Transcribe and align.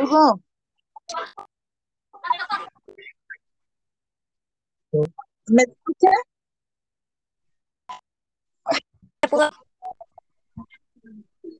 Hugo. 0.00 0.40
¿Me 5.48 5.62
escucha? 5.62 6.10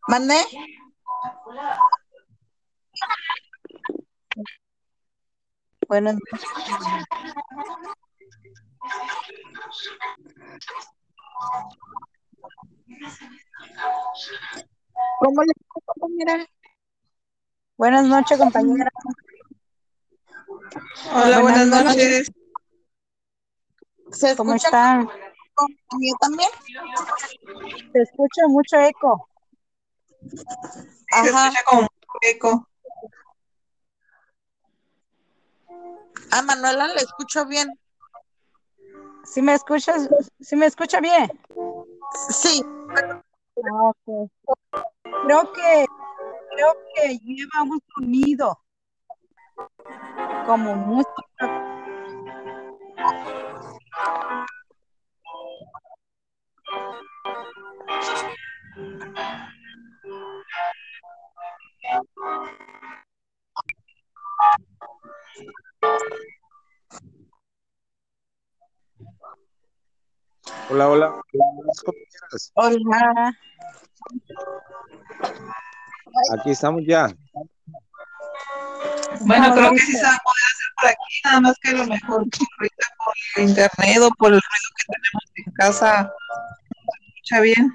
¿Mande? 0.09 0.35
Noches. 5.91 6.31
¿Cómo 15.21 15.43
le 15.43 15.53
va, 15.59 15.81
compañera? 15.87 16.47
Buenas 17.81 18.05
noches, 18.05 18.37
compañera. 18.37 18.91
Hola, 21.15 21.41
buenas, 21.41 21.67
noches. 21.67 22.31
¿Se 24.13 24.37
¿Cómo 24.37 24.53
están? 24.53 25.09
¿Yo 25.09 26.15
también? 26.21 26.51
Se 27.91 28.03
escucha 28.03 28.43
mucho 28.49 28.77
eco. 28.81 29.27
Se 30.21 30.37
Ajá. 31.11 31.49
escucha 31.49 31.63
como 31.65 31.89
eco. 32.21 32.69
A 36.33 36.43
Manuela 36.43 36.87
le 36.89 37.01
escucho 37.01 37.47
bien. 37.47 37.81
¿Sí 39.25 39.41
me 39.41 39.55
escuchas? 39.55 40.07
¿Sí 40.39 40.55
me 40.55 40.67
escucha 40.67 41.01
bien? 41.01 41.33
Sí, 42.29 42.63
Ah, 42.93 43.85
ok. 43.85 44.31
Creo 45.25 45.53
que, 45.55 45.87
creo 46.51 46.75
que 46.95 47.19
lleva 47.19 47.63
un 47.63 47.81
sonido 47.95 48.59
como 50.47 50.75
música. 50.75 51.21
Hola, 70.71 70.89
hola. 70.89 71.21
Hola. 72.55 73.37
Aquí 76.39 76.51
estamos 76.51 76.83
ya. 76.87 77.09
Bueno, 79.21 79.55
creo 79.55 79.73
que 79.73 79.79
sí 79.79 79.93
se 79.93 80.03
va 80.03 80.15
a 80.15 80.19
poder 80.19 80.45
hacer 80.47 80.69
por 80.77 80.87
aquí, 80.89 81.21
nada 81.25 81.41
más 81.41 81.57
que 81.61 81.69
a 81.69 81.73
lo 81.73 81.87
mejor 81.87 82.21
ahorita 82.21 82.87
por 83.05 83.15
el 83.37 83.49
internet 83.49 83.99
o 84.03 84.11
por 84.19 84.29
el 84.29 84.41
ruido 84.41 84.71
que 84.77 84.85
tenemos 84.87 85.25
en 85.35 85.53
casa. 85.53 86.13
¿Se 86.85 87.09
escucha 87.09 87.41
bien? 87.41 87.75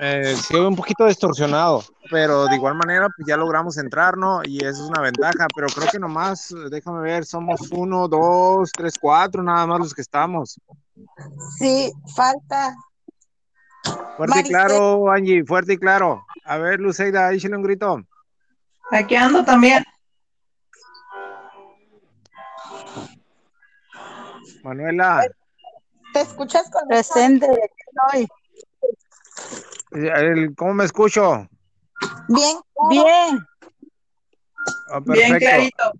Eh, 0.00 0.36
se 0.36 0.54
ve 0.54 0.64
un 0.64 0.76
poquito 0.76 1.06
distorsionado, 1.06 1.82
pero 2.08 2.46
de 2.46 2.54
igual 2.54 2.76
manera, 2.76 3.08
pues 3.16 3.26
ya 3.26 3.36
logramos 3.36 3.78
entrar, 3.78 4.16
¿no? 4.16 4.42
Y 4.44 4.58
eso 4.58 4.84
es 4.84 4.90
una 4.90 5.02
ventaja, 5.02 5.48
pero 5.56 5.66
creo 5.66 5.90
que 5.90 5.98
nomás, 5.98 6.54
déjame 6.70 7.00
ver, 7.00 7.24
somos 7.24 7.60
uno, 7.72 8.06
dos, 8.06 8.70
tres, 8.72 8.94
cuatro, 9.00 9.42
nada 9.42 9.66
más 9.66 9.80
los 9.80 9.94
que 9.94 10.02
estamos. 10.02 10.60
Sí, 11.58 11.90
falta. 12.14 12.76
Fuerte 14.16 14.40
y 14.40 14.48
claro, 14.48 15.10
Angie, 15.10 15.44
fuerte 15.44 15.74
y 15.74 15.78
claro. 15.78 16.26
A 16.44 16.56
ver, 16.58 16.80
Luceida, 16.80 17.32
échale 17.32 17.56
un 17.56 17.62
grito. 17.62 18.00
Aquí 18.90 19.14
ando 19.16 19.44
también. 19.44 19.84
Manuela, 24.62 25.26
¿Te 26.12 26.20
escuchas 26.22 26.68
con 26.70 26.88
Presente, 26.88 27.46
aquí 27.46 28.26
estoy. 28.26 28.28
el- 29.92 30.54
¿cómo 30.56 30.74
me 30.74 30.84
escucho? 30.84 31.48
Bien, 32.28 32.56
Bien, 32.88 33.46
Ah, 34.90 35.00
Bien 35.00 35.38
perfecto. 35.38 35.46
clarito. 35.46 35.92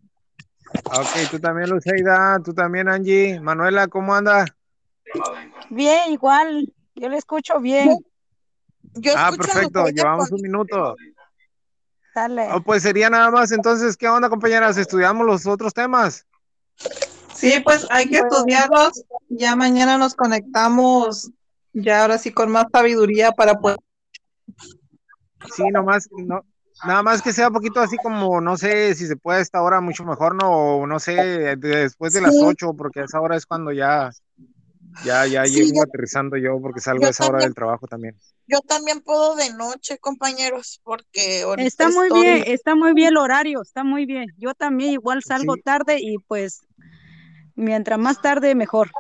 Ok, 0.90 1.30
tú 1.30 1.38
también, 1.38 1.68
Luceida, 1.70 2.40
tú 2.42 2.54
también, 2.54 2.88
Angie. 2.88 3.38
Manuela, 3.40 3.86
¿cómo 3.88 4.14
anda? 4.14 4.46
bien, 5.70 6.12
igual. 6.12 6.72
Yo 7.00 7.08
le 7.08 7.16
escucho 7.16 7.60
bien. 7.60 7.98
yo 8.94 9.12
Ah, 9.16 9.30
perfecto, 9.36 9.88
llevamos 9.88 10.30
un 10.32 10.42
minuto. 10.42 10.96
Dale. 12.14 12.46
Ah, 12.50 12.60
pues 12.60 12.82
sería 12.82 13.08
nada 13.10 13.30
más, 13.30 13.52
entonces, 13.52 13.96
¿qué 13.96 14.08
onda, 14.08 14.28
compañeras? 14.28 14.76
¿Estudiamos 14.76 15.24
los 15.26 15.46
otros 15.46 15.72
temas? 15.72 16.26
Sí, 17.34 17.60
pues 17.64 17.86
hay 17.90 18.08
que 18.08 18.16
estudiarlos. 18.18 19.04
Ya 19.28 19.54
mañana 19.54 19.98
nos 19.98 20.14
conectamos, 20.14 21.30
ya 21.72 22.02
ahora 22.02 22.18
sí 22.18 22.32
con 22.32 22.50
más 22.50 22.66
sabiduría 22.72 23.30
para 23.32 23.54
poder. 23.54 23.78
Sí, 25.54 25.62
nomás, 25.70 26.08
no, 26.10 26.44
nada 26.84 27.02
más 27.02 27.22
que 27.22 27.32
sea 27.32 27.50
poquito 27.50 27.80
así 27.80 27.96
como, 28.02 28.40
no 28.40 28.56
sé 28.56 28.94
si 28.96 29.06
se 29.06 29.16
puede 29.16 29.38
a 29.38 29.42
esta 29.42 29.62
hora 29.62 29.80
mucho 29.80 30.04
mejor, 30.04 30.34
no, 30.34 30.78
o 30.78 30.86
no 30.86 30.98
sé, 30.98 31.12
de- 31.12 31.56
después 31.56 32.12
de 32.12 32.20
las 32.22 32.34
ocho, 32.42 32.74
porque 32.74 33.00
a 33.00 33.04
esa 33.04 33.20
hora 33.20 33.36
es 33.36 33.46
cuando 33.46 33.70
ya, 33.70 34.10
ya, 35.04 35.26
ya 35.26 35.44
Sí, 35.44 35.54
llego 35.54 35.76
yo- 35.76 35.82
aterrizando 35.82 36.36
yo, 36.36 36.60
porque 36.60 36.80
salgo 36.80 37.02
yo 37.02 37.06
a 37.08 37.10
esa 37.10 37.26
hora 37.26 37.38
del 37.40 37.54
trabajo 37.54 37.86
también. 37.86 38.18
Yo 38.46 38.60
también 38.60 39.00
puedo 39.02 39.36
de 39.36 39.52
noche, 39.52 39.98
compañeros, 39.98 40.80
porque 40.82 41.42
ahorita 41.42 41.66
Está 41.68 41.88
muy 41.90 42.06
estoy- 42.06 42.22
bien, 42.22 42.44
está 42.46 42.74
muy 42.74 42.94
bien 42.94 43.08
el 43.08 43.16
horario, 43.18 43.60
está 43.62 43.84
muy 43.84 44.06
bien. 44.06 44.26
Yo 44.38 44.54
también 44.54 44.92
igual 44.92 45.22
salgo 45.22 45.54
Sí. 45.54 45.62
tarde 45.62 45.98
y 46.00 46.16
pues 46.26 46.62
mientras 47.54 47.98
más 47.98 48.20
tarde 48.20 48.54
mejor. 48.54 48.90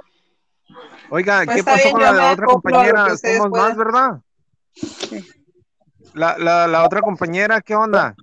Oiga, 1.10 1.42
Pues 1.46 1.56
¿qué 1.56 1.64
pasó 1.64 1.76
bien, 1.78 1.92
con 1.92 2.02
la, 2.02 2.12
me 2.12 2.32
otra 2.32 2.46
compañera? 2.46 3.16
Somos 3.16 3.50
más. 3.50 3.76
¿verdad? 3.76 4.20
La, 6.12 6.36
la, 6.36 6.66
la 6.66 6.84
otra 6.84 7.00
compañera, 7.00 7.60
¿qué 7.62 7.74
onda? 7.74 8.14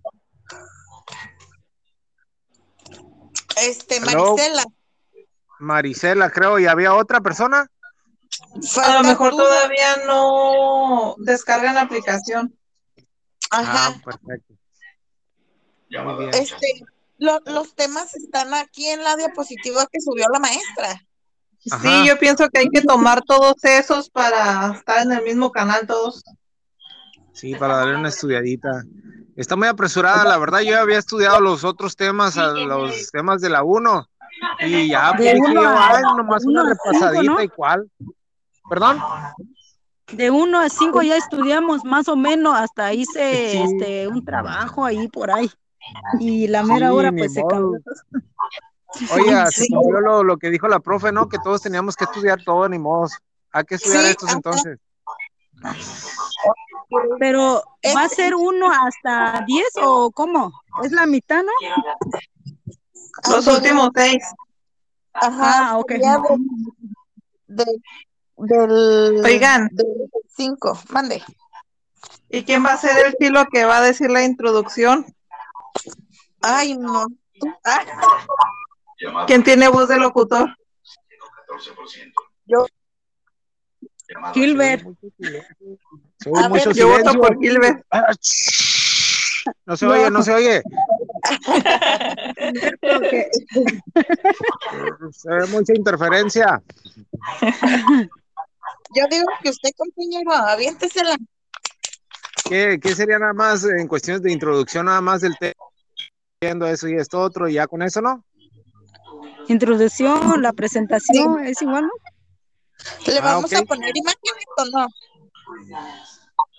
Este, 3.58 3.98
Hello. 3.98 4.36
Marisela. 5.60 6.30
Creo, 6.30 6.60
¿y 6.60 6.66
había 6.68 6.94
otra 6.94 7.22
persona? 7.22 7.68
A 8.84 8.94
lo 9.02 9.04
mejor 9.08 9.32
tú. 9.32 9.38
todavía 9.38 9.98
no 10.08 11.16
descargan 11.20 11.76
la 11.76 11.82
aplicación. 11.82 12.54
Ajá. 13.52 13.88
Ah, 13.88 14.02
perfecto. 14.04 14.54
Muy 16.04 16.16
bien. 16.18 16.30
Este, 16.34 16.68
lo- 17.18 17.40
los 17.46 17.76
temas 17.76 18.16
están 18.16 18.54
aquí 18.54 18.88
en 18.88 19.04
la 19.04 19.16
diapositiva 19.16 19.86
que 19.92 20.02
subió 20.02 20.26
la 20.32 20.40
maestra. 20.40 21.02
Ajá. 21.72 21.82
Sí, 21.82 22.08
yo 22.08 22.20
pienso 22.20 22.50
que 22.50 22.60
hay 22.60 22.70
que 22.70 22.82
tomar 22.82 23.22
todos 23.24 23.56
esos 23.64 24.10
para 24.10 24.74
estar 24.78 25.02
en 25.04 25.12
el 25.14 25.24
mismo 25.24 25.52
canal 25.52 25.88
todos. 25.88 26.24
Sí, 27.34 27.56
para 27.56 27.78
darle 27.78 27.96
una 27.98 28.10
estudiadita. 28.10 28.84
Está 29.36 29.56
muy 29.56 29.68
apresurada, 29.68 30.24
la 30.26 30.38
verdad. 30.38 30.62
Yo 30.62 30.80
había 30.80 30.98
estudiado 30.98 31.40
los 31.42 31.64
otros 31.64 31.96
temas, 31.96 32.38
a 32.38 32.52
los 32.54 33.12
temas 33.12 33.42
de 33.42 33.50
la 33.50 33.64
1. 33.64 34.08
Y 34.60 34.90
ya, 34.90 35.14
pues 35.16 35.36
uno 35.40 35.62
a- 35.62 35.90
ay, 35.96 36.04
nomás 36.18 36.46
uno 36.46 36.62
una 36.62 36.72
a 36.72 36.76
cinco, 36.76 36.84
repasadita 36.94 37.24
¿no? 37.34 37.42
y 37.42 37.50
cuál. 37.50 37.92
¿Perdón? 38.70 39.00
De 40.12 40.30
uno 40.32 40.60
a 40.60 40.70
cinco 40.70 41.02
ya 41.02 41.18
estudiamos 41.18 41.84
más 41.84 42.08
o 42.08 42.16
menos, 42.16 42.56
hasta 42.56 42.94
hice 42.94 43.52
Sí. 43.52 43.58
este 43.64 44.08
un 44.08 44.24
trabajo 44.24 44.86
ahí 44.86 45.08
por 45.08 45.32
ahí. 45.32 45.50
Y 46.20 46.48
la 46.48 46.64
Sí, 46.64 46.72
mera 46.72 46.94
hora 46.94 47.12
pues 47.12 47.34
se 47.34 47.44
cambió. 47.48 47.80
Oiga, 49.14 49.48
Sí. 49.52 49.66
se 49.66 49.74
lo, 49.74 50.24
lo 50.24 50.38
que 50.38 50.50
dijo 50.50 50.68
la 50.68 50.80
profe, 50.80 51.12
¿no? 51.12 51.28
Que 51.28 51.38
todos 51.44 51.62
teníamos 51.62 51.96
que 51.96 52.06
estudiar 52.06 52.44
todo, 52.44 52.68
ni 52.70 52.80
modo. 52.80 53.08
Hay 53.52 53.64
que 53.66 53.76
estudiar 53.76 54.06
estos 54.06 54.32
entonces. 54.34 54.80
Pero 57.20 57.64
¿va 57.96 58.04
a 58.04 58.10
ser 58.10 58.36
uno 58.36 58.72
hasta 58.72 59.44
diez 59.48 59.70
o 59.82 60.12
cómo? 60.12 60.52
¿Es 60.84 60.92
la 60.92 61.06
mitad, 61.06 61.44
no? 61.44 61.52
Los 63.30 63.48
Ah, 63.48 63.54
últimos 63.54 63.90
seis. 63.96 64.24
Ajá, 65.14 65.70
Ah, 65.70 65.78
ok. 65.78 65.92
de, 65.92 66.00
de- 67.48 67.66
del 68.38 69.26
Oigan. 69.26 69.70
del 69.72 69.88
cinco, 70.36 70.78
mande. 70.90 71.24
¿Y 72.30 72.44
quién 72.44 72.66
va 72.66 72.74
a 72.74 72.78
ser 72.78 73.06
el 73.06 73.16
filo 73.18 73.46
que 73.52 73.66
va 73.66 73.78
a 73.78 73.82
decir 73.82 74.10
la 74.12 74.24
introducción? 74.24 75.06
Ay, 76.42 76.78
no. 76.78 77.08
Ah, 77.64 77.84
¿Quién 79.28 79.44
tiene 79.44 79.68
voz 79.68 79.88
de 79.88 79.98
locutor? 79.98 80.56
yo, 82.46 82.66
Gilbert. 84.34 84.84
Mucho 84.84 86.70
ver, 86.70 86.74
Yo 86.76 86.88
voto 86.90 87.14
por 87.14 87.40
Gilbert. 87.40 87.86
Ah. 87.92 88.14
No 89.66 89.78
se 89.78 89.86
oye, 89.86 90.10
no 90.12 90.22
se 90.24 90.34
oye. 90.34 90.64
Porque- 92.82 93.30
Se 95.12 95.30
ve 95.30 95.46
mucha 95.48 95.74
interferencia. 95.76 96.62
yo 98.94 99.04
digo 99.10 99.26
que 99.44 99.50
usted, 99.50 99.70
compañero, 99.78 100.32
aviéntesela. 100.34 101.16
¿Qué, 102.48 102.80
qué 102.82 102.96
sería 102.96 103.18
nada 103.20 103.34
más 103.34 103.64
en 103.66 103.88
cuestiones 103.88 104.22
de 104.22 104.32
introducción, 104.32 104.86
nada 104.86 105.02
más 105.02 105.22
del 105.22 105.36
tema? 105.40 105.54
diciendo 106.42 106.68
eso 106.68 106.88
y 106.88 106.96
esto 106.96 107.20
otro, 107.22 107.48
y 107.48 107.54
ya 107.54 107.66
con 107.66 107.82
eso, 107.82 108.02
¿no? 108.02 108.24
Introducción, 109.48 110.42
la 110.42 110.54
presentación, 110.54 111.44
es 111.46 111.62
igual, 111.62 111.84
¿no? 111.84 111.92
¿Le 113.08 113.18
Ah, 113.20 113.22
vamos 113.22 113.54
a 113.54 113.62
poner 113.64 113.92
imágenes 113.96 114.46
o 114.58 114.66
no? 114.66 114.88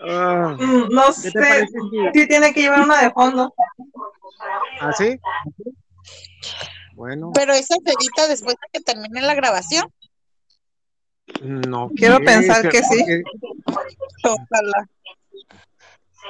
Ah, 0.09 0.57
Mm, 0.59 0.89
No 0.91 1.03
¿Qué 1.23 1.31
te 1.31 1.43
sé, 1.43 1.67
sí 2.15 2.27
tiene 2.29 2.53
que 2.53 2.61
llevar 2.63 2.81
una 2.83 3.01
de 3.03 3.11
fondo. 3.13 3.55
¿Ah, 4.81 4.93
sí? 4.93 5.19
Bueno, 6.95 7.31
Pero 7.35 7.53
esa 7.53 7.75
se 7.85 7.93
edita 7.93 8.29
después 8.29 8.55
de 8.55 8.69
que 8.73 8.81
termine 8.81 9.21
la 9.21 9.35
grabación. 9.35 9.91
no. 11.43 11.91
Quiero 11.95 12.19
pensar 12.21 12.69
que 12.69 12.83
sí. 12.83 13.05
Ojalá. 14.25 14.89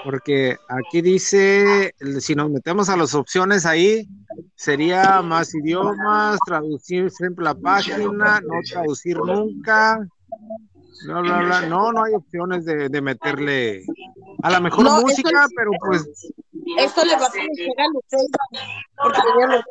Porque 0.04 0.56
aquí 0.68 1.02
dice, 1.02 1.94
si 2.20 2.34
nos 2.34 2.50
metemos 2.50 2.88
a 2.88 2.96
las 2.96 3.14
opciones 3.14 3.64
ahí, 3.64 4.06
sería 4.54 5.22
más 5.22 5.54
idiomas, 5.54 6.38
traducir 6.46 7.10
siempre 7.10 7.44
la 7.44 7.54
página, 7.54 8.40
no 8.40 8.60
traducir 8.70 9.16
nunca, 9.18 10.06
bla, 11.02 11.20
bla, 11.20 11.40
bla. 11.42 11.60
No, 11.62 11.92
no 11.92 12.04
hay 12.04 12.14
opciones 12.14 12.64
de, 12.64 12.88
de 12.88 13.00
meterle 13.00 13.82
a 14.42 14.50
la 14.50 14.60
mejor 14.60 14.84
No, 14.84 15.00
música, 15.00 15.46
pero 15.54 15.70
pues 15.80 16.08
Eso 16.78 17.04
le 17.04 17.16
va 17.16 17.26
a 17.26 17.30
parecer 17.30 17.74
a 17.78 17.86
Lucía. 17.88 18.28
Porque 19.02 19.20
ella 19.20 19.46
lo- 19.46 19.64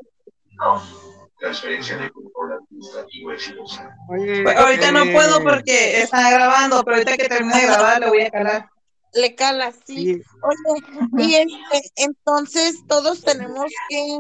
oye, 4.10 4.44
Pues 4.44 4.58
ahorita 4.58 4.92
no 4.92 5.04
eh, 5.04 5.14
puedo 5.14 5.44
porque 5.44 6.02
está 6.02 6.32
grabando, 6.32 6.84
pero 6.84 6.98
ahorita 6.98 7.18
que 7.18 7.28
termine 7.30 7.60
de 7.62 7.68
grabar 7.68 8.00
le 8.00 8.08
voy 8.10 8.22
a 8.22 8.30
calar. 8.32 8.70
le 9.14 9.36
cala, 9.36 9.72
sí. 9.86 10.16
sí, 10.16 10.22
Oye, 10.42 10.82
y 11.18 11.36
este, 11.36 11.92
entonces 11.96 12.84
todos 12.88 13.22
tenemos 13.24 13.66
que, 13.90 14.18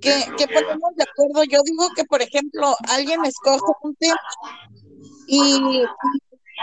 que, 0.00 0.24
que 0.36 0.48
ponernos 0.48 0.94
de 0.96 1.04
acuerdo. 1.04 1.44
Yo 1.44 1.60
digo 1.64 1.88
que, 1.94 2.04
por 2.04 2.22
ejemplo, 2.22 2.74
alguien 2.88 3.24
escoge 3.24 3.60
un 3.82 3.94
tema 3.96 4.16
y, 5.26 5.82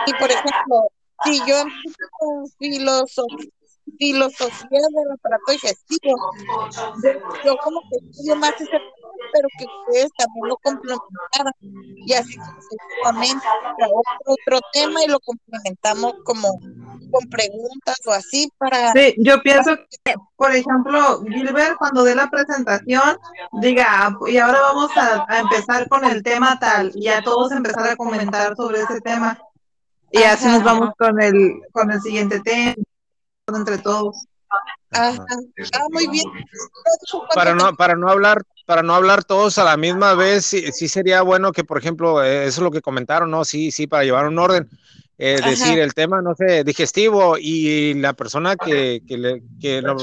y 0.08 0.14
por 0.20 0.30
ejemplo, 0.32 0.90
si 1.24 1.40
yo 1.40 1.60
empiezo 1.60 1.98
con 2.20 2.48
filoso- 2.60 3.26
filosofía 3.98 4.80
del 4.96 5.12
aparato 5.14 5.52
digestivo, 5.52 6.32
yo, 7.04 7.12
yo 7.46 7.58
como 7.64 7.82
que 7.90 7.98
estudio 7.98 8.36
más 8.36 8.54
ese 8.60 8.80
pero 9.32 9.50
que 9.58 9.66
ustedes 9.66 10.12
también 10.18 10.48
lo 10.48 10.58
complementaran 10.58 11.54
y 12.06 12.14
así 12.14 12.34
sucesivamente 12.34 13.48
otro, 13.82 14.04
otro 14.26 14.60
tema 14.72 15.04
y 15.04 15.08
lo 15.08 15.20
complementamos 15.20 16.14
como 16.24 16.60
con 17.10 17.28
preguntas 17.30 17.96
o 18.06 18.12
así 18.12 18.50
para 18.58 18.92
Sí, 18.92 19.16
yo 19.18 19.42
pienso 19.42 19.76
que, 20.04 20.16
por 20.36 20.52
ejemplo, 20.52 21.24
Gilbert 21.32 21.78
cuando 21.78 22.04
dé 22.04 22.16
la 22.16 22.30
presentación 22.30 23.18
diga, 23.62 23.86
"Ah, 23.90 24.18
y 24.28 24.38
ahora 24.38 24.62
vamos 24.62 24.92
a, 24.98 25.26
a 25.28 25.40
empezar 25.40 25.88
con 25.88 26.06
el 26.06 26.22
tema 26.24 26.60
tal, 26.60 26.92
y 26.96 27.08
a 27.08 27.24
todos 27.24 27.52
empezar 27.52 27.88
a 27.88 27.96
comentar 27.96 28.56
sobre 28.56 28.82
ese 28.82 29.00
tema. 29.02 29.40
Y 30.12 30.24
así 30.24 30.46
Ajá. 30.46 30.58
nos 30.58 30.64
vamos 30.64 30.90
con 30.98 31.20
el, 31.22 31.62
con 31.72 31.92
el 31.92 32.02
siguiente 32.02 32.40
tema, 32.42 32.76
entre 33.48 33.78
todos. 33.78 34.26
Ajá. 34.92 35.26
Ah, 35.74 35.86
muy 35.92 36.08
bien. 36.08 36.26
para 37.34 37.54
no, 37.56 37.74
para 37.76 37.96
no 37.96 38.10
hablar, 38.10 38.44
para 38.66 38.84
no 38.84 38.94
hablar 38.94 39.24
todos 39.24 39.58
a 39.58 39.64
la 39.64 39.76
misma 39.76 40.14
vez, 40.14 40.46
sí, 40.46 40.72
sí 40.72 40.88
sería 40.88 41.22
bueno 41.24 41.52
que, 41.52 41.64
por 41.64 41.78
ejemplo, 41.80 42.24
eh, 42.24 42.46
eso 42.46 42.62
es 42.62 42.64
lo 42.64 42.72
que 42.72 42.82
comentaron, 42.82 43.32
¿no? 43.32 43.44
Sí, 43.44 43.72
sí, 43.72 43.88
para 43.88 44.04
llevar 44.04 44.28
un 44.28 44.38
orden. 44.40 44.70
eh, 45.18 45.42
decir 45.46 45.80
el 45.80 45.94
tema, 45.94 46.22
no 46.22 46.34
sé, 46.36 46.64
digestivo 46.64 47.36
y 47.40 47.94
la 47.96 48.14
persona 48.14 48.56
que, 48.56 49.02
que, 49.08 49.18
le, 49.18 49.44
que 49.62 49.82
lo- 49.82 49.96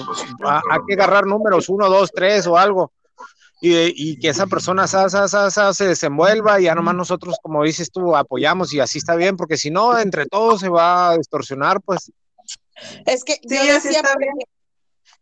ha, 0.46 0.58
ha 0.70 0.80
que 0.86 0.94
agarrar 0.94 1.26
números, 1.26 1.68
uno, 1.68 1.88
dos, 1.90 2.10
tres 2.14 2.46
o 2.46 2.56
algo, 2.56 2.92
y, 3.60 3.74
y 4.12 4.18
que 4.18 4.28
esa 4.28 4.46
persona 4.46 4.86
sa, 4.86 5.08
sa, 5.10 5.26
sa, 5.28 5.50
sa, 5.50 5.74
se 5.74 5.88
desenvuelva 5.88 6.60
y 6.60 6.64
ya 6.64 6.74
nomás 6.74 6.94
nosotros, 6.94 7.36
como 7.42 7.64
dices 7.64 7.90
tú, 7.90 8.16
apoyamos 8.16 8.72
y 8.72 8.80
así 8.80 8.98
está 8.98 9.16
bien, 9.16 9.36
porque 9.36 9.56
si 9.56 9.70
no, 9.70 9.98
entre 9.98 10.26
todos 10.26 10.60
se 10.60 10.68
va 10.68 11.10
a 11.10 11.16
distorsionar, 11.18 11.80
pues. 11.82 12.10
Es 13.06 13.24
que 13.24 13.38
Sí, 13.42 13.56
yo 13.56 13.64
decía, 13.64 14.00
ejemplo, 14.00 14.26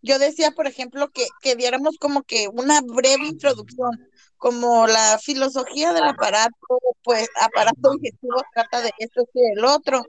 yo 0.03 0.19
decía, 0.19 0.51
por 0.53 0.67
ejemplo, 0.67 1.09
que, 1.11 1.27
que 1.41 1.57
diéramos 1.57 1.97
como 1.99 2.23
que 2.23 2.49
una 2.49 2.81
breve 2.83 3.27
introducción, 3.27 3.91
como 4.37 4.87
la 4.87 5.19
filosofía 5.19 5.93
del 5.93 6.05
aparato, 6.05 6.55
pues 7.03 7.29
aparato 7.41 7.93
digestivo 7.93 8.43
trata 8.55 8.81
de 8.83 8.93
esto 8.99 9.25
y 9.35 9.41
del 9.55 9.65
otro, 9.65 10.05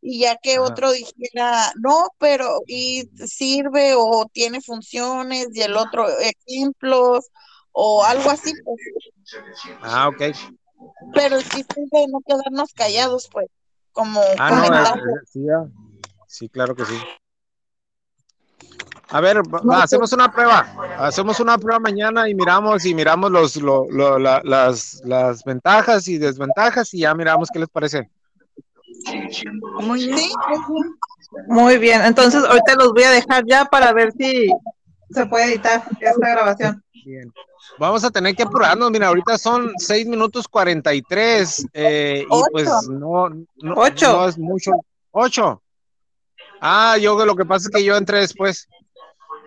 y 0.00 0.20
ya 0.20 0.36
que 0.36 0.54
Ajá. 0.54 0.62
otro 0.64 0.92
dijera, 0.92 1.72
no, 1.80 2.08
pero 2.18 2.60
y 2.66 3.08
sirve 3.26 3.94
o 3.96 4.26
tiene 4.32 4.60
funciones, 4.60 5.48
y 5.52 5.62
el 5.62 5.76
otro 5.76 6.06
ejemplos, 6.20 7.28
o 7.72 8.04
algo 8.04 8.30
así, 8.30 8.54
pues, 8.64 8.78
Ah, 9.82 10.08
ok. 10.08 10.22
pero 11.14 11.36
el 11.36 11.42
chiste 11.42 11.82
es 11.82 11.90
de 11.90 12.06
no 12.08 12.20
quedarnos 12.20 12.72
callados, 12.74 13.28
pues, 13.32 13.48
como 13.92 14.20
Ah, 14.38 14.50
no, 14.50 14.74
eh, 14.74 14.82
eh, 14.82 15.26
sí, 15.26 15.48
ah, 15.50 15.66
sí, 16.32 16.48
claro 16.48 16.74
que 16.74 16.84
sí. 16.86 16.94
A 19.10 19.20
ver, 19.20 19.42
va- 19.42 19.82
hacemos 19.82 20.12
una 20.14 20.32
prueba. 20.32 20.66
Hacemos 20.98 21.38
una 21.40 21.58
prueba 21.58 21.78
mañana 21.78 22.28
y 22.30 22.34
miramos 22.34 22.86
y 22.86 22.94
miramos 22.94 23.30
los, 23.30 23.56
lo- 23.56 23.86
lo- 23.90 24.18
la- 24.18 24.40
las, 24.42 25.02
las 25.04 25.44
ventajas 25.44 26.08
y 26.08 26.16
desventajas 26.16 26.94
y 26.94 27.00
ya 27.00 27.14
miramos 27.14 27.50
qué 27.52 27.58
les 27.58 27.68
parece. 27.68 28.10
Muy 29.80 30.06
bien. 30.06 30.30
Muy 31.48 31.78
bien, 31.78 32.02
entonces 32.02 32.42
ahorita 32.44 32.74
los 32.76 32.92
voy 32.92 33.02
a 33.04 33.10
dejar 33.10 33.44
ya 33.46 33.64
para 33.66 33.92
ver 33.92 34.12
si 34.12 34.50
se 35.10 35.26
puede 35.26 35.44
editar 35.52 35.82
esta 36.00 36.30
grabación. 36.30 36.82
Bien. 37.04 37.30
Vamos 37.78 38.04
a 38.04 38.10
tener 38.10 38.34
que 38.34 38.42
apurarnos. 38.42 38.90
Mira, 38.90 39.08
ahorita 39.08 39.36
son 39.38 39.72
6 39.76 40.06
minutos 40.06 40.46
43 40.48 41.66
eh, 41.74 42.24
y 42.30 42.42
pues 42.52 42.68
no, 42.88 43.28
no, 43.28 43.74
Ocho. 43.76 44.12
no 44.12 44.28
es 44.28 44.38
mucho. 44.38 44.72
¿Ocho? 45.10 45.61
Ah, 46.64 46.96
yo 46.96 47.26
lo 47.26 47.34
que 47.34 47.44
pasa 47.44 47.66
es 47.68 47.74
que 47.74 47.84
yo 47.84 47.96
entré 47.96 48.20
después. 48.20 48.68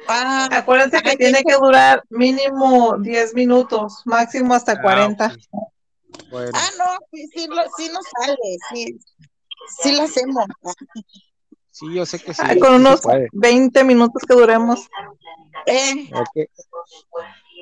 Ah, 0.07 0.49
Acuérdense 0.51 1.01
que 1.01 1.15
tiene 1.15 1.41
que 1.43 1.55
durar 1.55 2.03
mínimo 2.09 2.97
10 2.99 3.33
minutos, 3.33 4.01
máximo 4.05 4.53
hasta 4.53 4.73
Ah, 4.73 4.81
40. 4.81 5.25
ok. 5.27 5.33
Bueno. 6.29 6.51
Ah, 6.53 6.69
no, 6.77 6.85
sí, 7.11 7.27
sí, 7.33 7.47
lo- 7.47 7.63
sí 7.77 7.89
nos 7.91 8.03
sale, 8.19 8.37
sí, 8.73 8.99
sí 9.81 9.95
lo 9.95 10.03
hacemos. 10.03 10.45
Sí, 11.71 11.93
yo 11.93 12.05
sé 12.05 12.19
que 12.19 12.33
sí. 12.33 12.41
Ah, 12.45 12.53
con 12.59 12.75
unos 12.75 13.01
puede. 13.01 13.29
20 13.31 13.83
minutos 13.85 14.23
que 14.27 14.33
duremos. 14.35 14.87
Eh. 15.65 16.09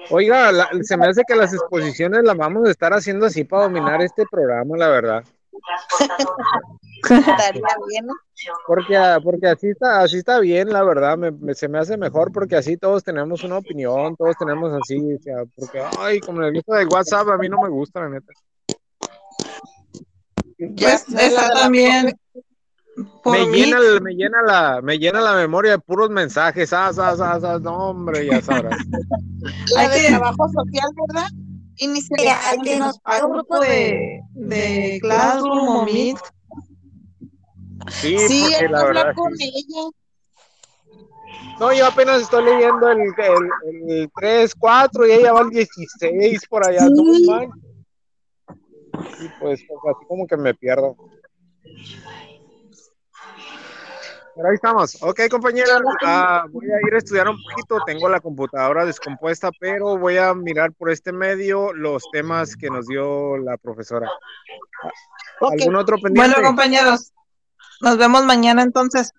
Oiga, 0.09 0.51
la- 0.51 0.69
se 0.81 0.97
me 0.97 1.07
hace 1.07 1.21
que 1.27 1.35
las 1.35 1.53
exposiciones 1.53 2.23
las 2.23 2.35
vamos 2.35 2.67
a 2.67 2.71
estar 2.71 2.91
haciendo 2.93 3.25
así 3.27 3.43
para 3.43 3.63
dominar 3.63 4.01
este 4.01 4.25
programa, 4.25 4.75
la 4.77 4.87
verdad. 4.89 5.23
estaría 7.19 7.61
bien. 7.89 8.05
¿no? 8.05 8.13
Porque, 8.67 8.97
porque 9.23 9.47
así 9.47 9.69
está, 9.69 10.01
así 10.01 10.17
está 10.17 10.39
bien, 10.39 10.69
la 10.69 10.83
verdad. 10.83 11.17
Me, 11.17 11.31
me- 11.31 11.53
se 11.55 11.67
me 11.67 11.79
hace 11.79 11.97
mejor 11.97 12.31
porque 12.31 12.55
así 12.55 12.77
todos 12.77 13.03
tenemos 13.03 13.43
una 13.43 13.57
opinión, 13.57 14.15
todos 14.15 14.35
tenemos 14.37 14.71
así, 14.81 14.97
o 15.13 15.19
sea, 15.21 15.35
porque, 15.55 15.81
ay, 15.99 16.19
como 16.19 16.41
el 16.43 16.53
gusto 16.53 16.73
de 16.73 16.85
WhatsApp 16.85 17.27
a 17.29 17.37
mí 17.37 17.47
no 17.49 17.61
me 17.61 17.69
gusta, 17.69 18.01
la 18.01 18.09
neta. 18.09 18.33
Pues 20.77 21.07
está 21.09 21.49
también. 21.53 22.13
Me 23.25 23.45
llena, 23.47 23.77
el- 23.79 24.01
me 24.01 24.13
llena 24.13 24.41
la, 24.45 24.79
me 24.83 24.99
llena 24.99 25.19
la 25.19 25.33
memoria 25.33 25.71
de 25.71 25.79
puros 25.79 26.09
mensajes, 26.11 26.71
ah, 26.73 26.91
ah, 26.95 27.15
ah, 27.19 27.39
ah, 27.43 27.59
no, 27.59 27.89
hombre, 27.89 28.25
ya 28.27 28.39
sabrás. 28.41 28.77
La 29.73 29.81
hay 29.81 29.89
de 29.89 30.01
que- 30.01 30.07
trabajo 30.09 30.47
social, 30.49 30.89
¿verdad? 31.07 31.27
Y 31.77 31.87
ni 31.87 32.01
se 32.01 32.13
hay 32.29 32.59
que 32.59 32.77
nos 32.77 32.99
un 33.23 33.31
grupo 33.31 33.59
de, 33.59 34.21
de 34.35 34.99
Classroom 35.01 35.67
o 35.69 35.85
Meet. 35.85 36.17
Sí, 37.89 38.17
Sí, 38.19 38.45
que 38.59 38.67
la 38.69 38.81
hablar 38.81 39.05
verdad. 39.07 39.15
con 39.15 39.35
sí. 39.35 39.51
ella. 39.55 39.89
No, 41.59 41.73
yo 41.73 41.85
apenas 41.85 42.21
estoy 42.21 42.45
leyendo 42.45 42.89
el, 42.89 42.99
el, 43.01 43.89
el 43.89 44.11
3, 44.15 44.55
4 44.55 45.07
y 45.07 45.11
ella 45.11 45.33
va 45.33 45.41
al 45.41 45.49
16 45.49 46.47
por 46.47 46.67
allá. 46.67 46.79
Sí. 46.81 46.93
no 46.93 47.31
manches. 47.31 47.59
Y 49.19 49.27
pues, 49.39 49.63
pues, 49.67 49.95
así 49.95 50.05
como 50.07 50.25
que 50.27 50.37
me 50.37 50.53
pierdo. 50.53 50.95
Pero 54.35 54.47
ahí 54.49 54.55
estamos. 54.55 54.97
Ok, 55.03 55.21
compañeros, 55.29 55.79
ah, 56.03 56.45
voy 56.49 56.65
a 56.65 56.87
ir 56.87 56.95
a 56.95 56.97
estudiar 56.97 57.29
un 57.29 57.37
poquito. 57.41 57.77
Tengo 57.85 58.09
la 58.09 58.19
computadora 58.19 58.83
descompuesta, 58.85 59.51
pero 59.59 59.97
voy 59.97 60.17
a 60.17 60.33
mirar 60.33 60.71
por 60.73 60.89
este 60.89 61.11
medio 61.11 61.71
los 61.73 62.09
temas 62.11 62.55
que 62.55 62.69
nos 62.69 62.87
dio 62.87 63.37
la 63.37 63.57
profesora. 63.57 64.09
¿Algún 65.39 65.75
otro 65.75 65.97
pendiente? 65.97 66.33
Bueno, 66.33 66.47
compañeros, 66.47 67.12
nos 67.83 67.97
vemos 67.97 68.25
mañana 68.25 68.63
entonces. 68.63 69.11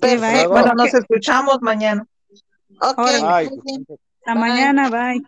Perfecto. 0.00 0.32
bye. 0.32 0.46
Bueno, 0.46 0.72
nos 0.74 0.94
escuchamos 0.94 1.58
mañana. 1.60 2.06
Ok. 2.80 2.98
Hasta 2.98 3.40
Bye. 4.24 4.34
mañana, 4.34 4.88
bye. 4.88 5.22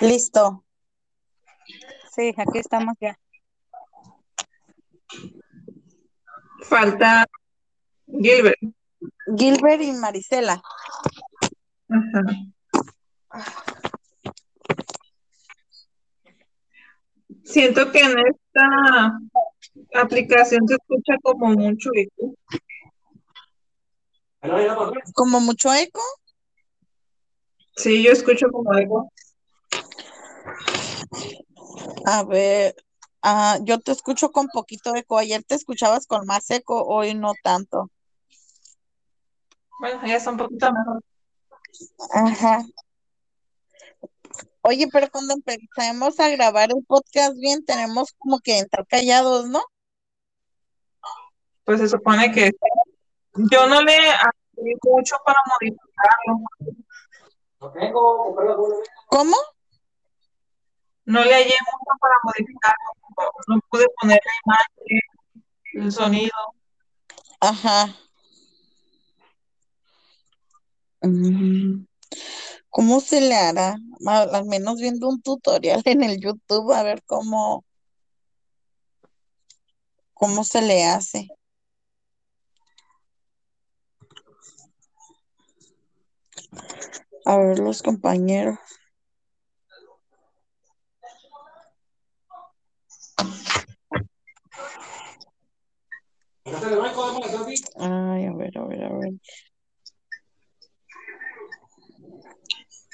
Listo. 0.00 0.64
Sí, 2.14 2.34
aquí 2.36 2.58
estamos 2.58 2.94
ya. 3.00 3.18
Falta 6.62 7.26
Gilbert. 8.06 8.58
Gilbert 9.36 9.82
y 9.82 9.92
Marisela. 9.92 10.62
Ajá. 11.94 12.22
Siento 17.44 17.92
que 17.92 18.00
en 18.00 18.18
esta 18.18 19.20
aplicación 19.94 20.66
se 20.66 20.74
escucha 20.74 21.14
como 21.22 21.48
mucho 21.48 21.90
eco. 21.94 22.34
¿Como 25.14 25.40
mucho 25.40 25.72
eco? 25.72 26.00
Sí, 27.76 28.02
yo 28.02 28.12
escucho 28.12 28.46
como 28.50 28.76
eco. 28.76 29.10
A 32.06 32.24
ver, 32.24 32.74
ah, 33.22 33.58
yo 33.62 33.78
te 33.80 33.92
escucho 33.92 34.32
con 34.32 34.48
poquito 34.48 34.94
eco. 34.96 35.18
Ayer 35.18 35.42
te 35.44 35.54
escuchabas 35.54 36.06
con 36.06 36.26
más 36.26 36.50
eco, 36.50 36.84
hoy 36.84 37.14
no 37.14 37.32
tanto. 37.42 37.90
Bueno, 39.80 40.00
ya 40.06 40.16
está 40.16 40.30
un 40.30 40.36
poquito 40.38 40.72
mejor. 40.72 41.02
Ajá. 42.12 42.64
Oye, 44.62 44.88
pero 44.90 45.10
cuando 45.10 45.34
empecemos 45.34 46.18
a 46.20 46.30
grabar 46.30 46.70
el 46.70 46.82
podcast 46.86 47.36
bien, 47.36 47.64
tenemos 47.64 48.14
como 48.18 48.38
que 48.40 48.58
entrar 48.58 48.86
callados, 48.86 49.46
¿no? 49.48 49.62
Pues 51.64 51.80
se 51.80 51.88
supone 51.88 52.32
que 52.32 52.50
yo 53.34 53.66
no 53.66 53.82
le 53.82 53.96
abrí 54.10 54.74
mucho 54.82 55.16
para 55.24 55.38
modificarlo. 55.60 56.40
¿Cómo? 59.08 59.36
No 61.04 61.22
le 61.24 61.34
hallé 61.34 61.56
mucho 61.60 61.98
para 62.00 62.14
modificarlo. 62.22 62.92
No 63.48 63.60
pude 63.68 63.86
poner 64.00 64.20
la 64.24 64.32
imagen, 64.46 65.00
el 65.74 65.92
sonido. 65.92 66.32
Ajá. 67.40 67.86
Mm, 67.86 67.92
¿Cómo 72.70 73.00
se 73.00 73.20
le 73.20 73.34
hará? 73.34 73.76
Al 74.06 74.46
menos 74.46 74.80
viendo 74.80 75.08
un 75.08 75.22
tutorial 75.22 75.82
en 75.84 76.02
el 76.02 76.20
YouTube, 76.20 76.72
a 76.72 76.82
ver 76.82 77.02
cómo, 77.04 77.64
cómo 80.14 80.44
se 80.44 80.62
le 80.62 80.84
hace. 80.84 81.28
A 87.26 87.38
ver 87.38 87.58
los 87.58 87.82
compañeros. 87.82 88.58
Ay, 97.76 98.26
a 98.26 98.32
ver, 98.32 98.58
a 98.58 98.64
ver, 98.64 98.84
a 98.84 98.98
ver. 98.98 99.12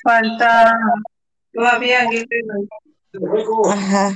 Falta 0.03 0.75
todavía. 1.53 2.09
Ajá. 3.71 4.13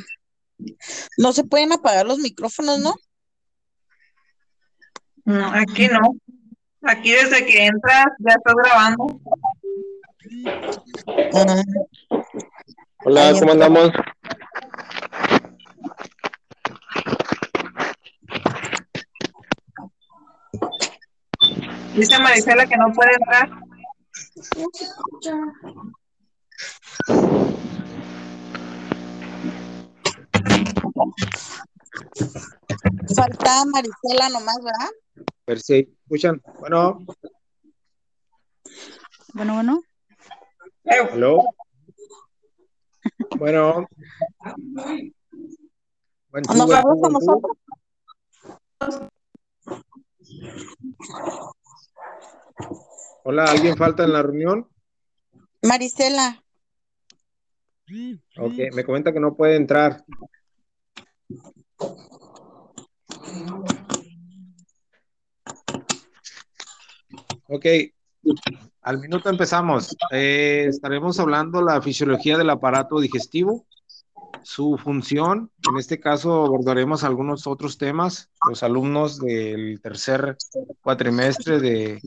No 1.19 1.33
se 1.33 1.45
pueden 1.45 1.73
apagar 1.73 2.07
los 2.07 2.19
micrófonos, 2.19 2.79
¿no? 2.81 2.95
No, 5.25 5.53
aquí 5.55 5.89
no. 5.89 6.01
Aquí 6.83 7.13
desde 7.13 7.47
que 7.47 7.67
entras 7.67 8.07
ya 8.19 8.33
estás 8.33 8.55
grabando. 8.63 9.21
Ah, 11.35 11.63
Hola, 13.07 13.33
¿cómo 13.39 13.53
andamos? 13.53 13.91
Dice 21.95 22.19
Marisela 22.19 22.67
que 22.67 22.77
no 22.77 22.93
puede 22.93 23.15
entrar. 23.15 23.64
Falta 33.17 33.65
Marisela 33.67 34.29
nomás, 34.29 34.57
¿verdad? 34.63 34.91
A 35.17 35.23
ver 35.47 35.61
si 35.61 35.97
escuchan. 36.05 36.41
Bueno, 36.61 36.99
Bueno, 39.35 39.55
bueno. 39.55 39.83
hello. 40.85 41.43
Bueno. 43.39 43.89
¿Nos 46.33 46.69
vamos 46.69 47.01
two. 47.01 47.11
nosotros? 47.11 47.57
Hola, 53.27 53.45
¿alguien 53.45 53.75
falta 53.75 54.05
en 54.05 54.13
la 54.13 54.23
reunión? 54.23 54.69
Marisela. 55.63 56.45
Ok, 58.37 58.53
me 58.75 58.85
comenta 58.85 59.15
que 59.15 59.21
no 59.21 59.35
puede 59.35 59.57
entrar. 59.57 60.05
Ok, 67.49 67.67
al 68.83 68.99
minuto 68.99 69.31
empezamos. 69.31 69.97
Eh, 70.11 70.67
estaremos 70.69 71.19
hablando 71.19 71.63
la 71.63 71.81
fisiología 71.81 72.37
del 72.37 72.51
aparato 72.51 73.01
digestivo, 73.01 73.65
su 74.43 74.77
función. 74.77 75.51
En 75.71 75.79
este 75.79 75.99
caso 75.99 76.45
abordaremos 76.45 77.05
algunos 77.05 77.47
otros 77.47 77.79
temas. 77.79 78.29
Los 78.47 78.63
alumnos 78.63 79.19
del 79.19 79.81
tercer 79.81 80.37
cuatrimestre 80.83 81.59
de 81.59 82.03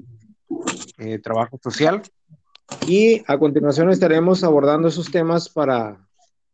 eh, 0.97 1.19
trabajo 1.19 1.59
social. 1.61 2.01
Y 2.85 3.23
a 3.27 3.37
continuación 3.37 3.89
estaremos 3.89 4.43
abordando 4.43 4.87
esos 4.89 5.09
temas 5.09 5.47
para 5.49 6.05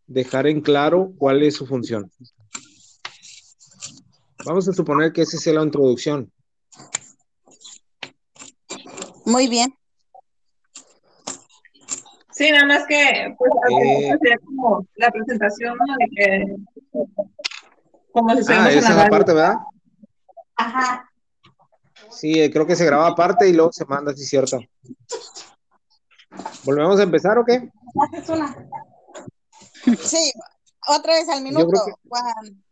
dejar 0.07 0.47
en 0.47 0.61
claro 0.61 1.11
cuál 1.17 1.41
es 1.43 1.55
su 1.55 1.65
función. 1.65 2.11
Vamos 4.45 4.67
a 4.67 4.73
suponer 4.73 5.11
que 5.13 5.21
esa 5.21 5.37
sea 5.37 5.53
la 5.53 5.63
introducción. 5.63 6.31
Muy 9.25 9.47
bien. 9.47 9.73
Sí, 12.31 12.51
nada 12.51 12.65
más 12.65 12.85
que 12.87 13.33
pues 13.37 13.51
Eh. 13.71 14.11
sería 14.19 14.37
como 14.43 14.85
la 14.95 15.11
presentación, 15.11 15.77
¿no? 15.77 15.95
De 15.97 16.07
que 16.15 16.55
como 18.11 18.29
si 18.35 18.37
Ah, 18.51 18.69
esa 18.69 18.89
la 18.89 18.89
es 18.89 18.95
la 18.97 19.09
parte, 19.09 19.33
¿verdad? 19.33 19.55
Ajá. 20.55 21.09
Sí, 22.15 22.39
eh, 22.41 22.51
creo 22.51 22.65
que 22.65 22.75
se 22.75 22.85
graba 22.85 23.07
aparte 23.07 23.47
y 23.49 23.53
luego 23.53 23.71
se 23.71 23.85
manda, 23.85 24.13
sí, 24.13 24.25
cierto. 24.25 24.59
¿Volvemos 26.63 26.99
a 26.99 27.03
empezar 27.03 27.37
o 27.37 27.45
qué? 27.45 27.69
Sí, 30.01 30.31
otra 30.87 31.13
vez 31.15 31.29
al 31.29 31.43
minuto, 31.43 31.67
que- 31.85 31.93
Juan. 32.09 32.63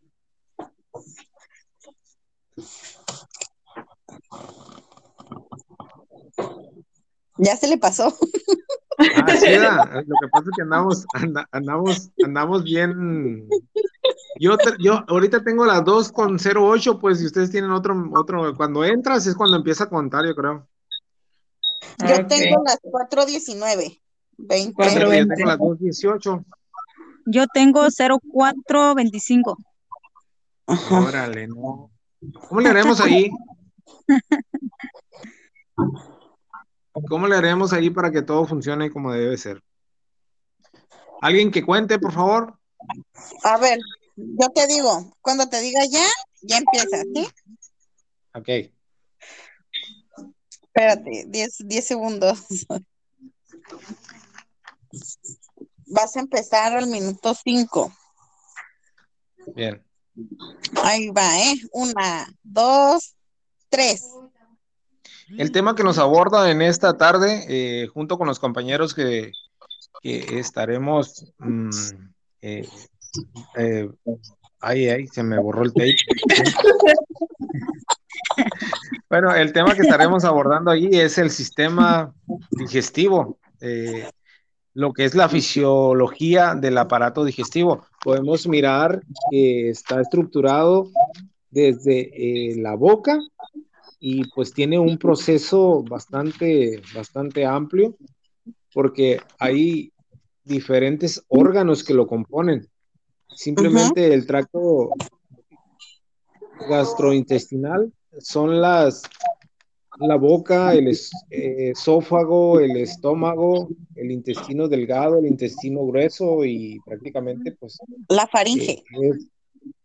Ya 7.38 7.56
se 7.56 7.66
le 7.66 7.78
pasó. 7.78 8.14
Ah, 8.98 9.36
sí. 9.36 9.46
Lo 10.06 10.16
que 10.20 10.28
pasa 10.30 10.44
es 10.50 10.56
que 10.56 10.62
andamos, 10.62 11.06
anda- 11.14 11.48
andamos, 11.50 12.10
andamos 12.24 12.62
bien. 12.64 13.48
Yo, 14.38 14.56
yo 14.78 15.04
ahorita 15.08 15.42
tengo 15.42 15.64
las 15.66 15.82
2.08, 15.82 16.98
pues 17.00 17.18
si 17.18 17.26
ustedes 17.26 17.50
tienen 17.50 17.70
otro, 17.70 17.94
otro, 18.14 18.54
cuando 18.56 18.84
entras 18.84 19.26
es 19.26 19.34
cuando 19.34 19.56
empieza 19.56 19.84
a 19.84 19.88
contar, 19.88 20.26
yo 20.26 20.34
creo. 20.34 20.68
Yo 21.98 22.16
Ok. 22.16 22.28
tengo 22.28 22.62
las 22.64 22.80
4.19. 22.82 24.00
20. 24.38 24.74
Cuatro. 24.74 25.00
Yo 25.00 25.08
4:20. 25.08 25.34
tengo 25.34 25.48
las 25.48 25.58
2.18. 25.58 26.44
Yo 27.26 27.46
tengo 27.52 27.86
0425. 27.90 29.56
Ajá. 30.66 31.00
Órale, 31.00 31.46
no. 31.48 31.90
¿Cómo 32.48 32.60
le 32.60 32.68
haremos 32.68 33.00
ahí? 33.00 33.30
¿Cómo 37.08 37.26
le 37.26 37.36
haremos 37.36 37.72
ahí 37.72 37.90
para 37.90 38.10
que 38.10 38.22
todo 38.22 38.46
funcione 38.46 38.90
como 38.90 39.12
debe 39.12 39.36
ser? 39.36 39.62
¿Alguien 41.20 41.50
que 41.50 41.64
cuente, 41.64 41.98
por 41.98 42.12
favor? 42.12 42.58
A 43.44 43.58
ver, 43.58 43.78
yo 44.16 44.48
te 44.54 44.66
digo, 44.66 45.16
cuando 45.20 45.48
te 45.48 45.60
diga 45.60 45.84
ya, 45.86 46.06
ya 46.42 46.58
empieza, 46.58 47.02
¿sí? 47.14 47.28
Ok. 48.34 48.48
Espérate, 50.62 51.24
10, 51.28 51.68
10 51.68 51.86
segundos. 51.86 52.44
Vas 55.86 56.16
a 56.16 56.20
empezar 56.20 56.76
al 56.76 56.86
minuto 56.86 57.34
5. 57.34 57.92
Bien. 59.54 59.84
Ahí 60.82 61.10
va, 61.10 61.38
¿eh? 61.38 61.54
Una, 61.72 62.26
dos, 62.42 63.14
tres. 63.68 64.06
El 65.38 65.52
tema 65.52 65.74
que 65.74 65.84
nos 65.84 65.98
aborda 65.98 66.50
en 66.50 66.62
esta 66.62 66.96
tarde, 66.96 67.44
eh, 67.48 67.86
junto 67.88 68.18
con 68.18 68.26
los 68.26 68.38
compañeros 68.38 68.94
que, 68.94 69.32
que 70.02 70.38
estaremos 70.38 71.32
mm, 71.38 71.70
eh, 72.42 72.68
eh, 73.56 73.88
ay, 74.60 74.88
ay, 74.88 75.06
se 75.08 75.22
me 75.22 75.38
borró 75.38 75.62
el 75.62 75.72
tape. 75.72 75.96
bueno, 79.10 79.34
el 79.34 79.52
tema 79.52 79.74
que 79.74 79.82
estaremos 79.82 80.24
abordando 80.24 80.70
ahí 80.70 80.88
es 80.92 81.18
el 81.18 81.30
sistema 81.30 82.12
digestivo, 82.50 83.38
eh, 83.60 84.08
lo 84.74 84.92
que 84.92 85.04
es 85.04 85.14
la 85.14 85.28
fisiología 85.28 86.54
del 86.54 86.78
aparato 86.78 87.24
digestivo. 87.24 87.86
Podemos 88.02 88.46
mirar 88.46 89.02
que 89.30 89.70
está 89.70 90.00
estructurado 90.00 90.90
desde 91.50 92.50
eh, 92.50 92.56
la 92.56 92.74
boca 92.74 93.18
y 94.00 94.24
pues 94.30 94.52
tiene 94.52 94.78
un 94.78 94.98
proceso 94.98 95.82
bastante, 95.82 96.82
bastante 96.94 97.44
amplio 97.44 97.96
porque 98.72 99.20
hay 99.38 99.92
diferentes 100.44 101.24
órganos 101.28 101.84
que 101.84 101.94
lo 101.94 102.06
componen. 102.06 102.68
Simplemente 103.34 104.12
el 104.12 104.26
tracto 104.26 104.90
gastrointestinal 106.68 107.92
son 108.20 108.60
las 108.60 109.02
la 109.98 110.16
boca, 110.16 110.74
el 110.74 110.88
esófago, 111.30 112.60
el 112.60 112.76
estómago, 112.78 113.68
el 113.94 114.10
intestino 114.10 114.68
delgado, 114.68 115.18
el 115.18 115.26
intestino 115.26 115.84
grueso 115.86 116.44
y 116.44 116.80
prácticamente 116.84 117.52
pues 117.52 117.78
la 118.08 118.26
faringe. 118.26 118.82
Eh, 119.00 119.18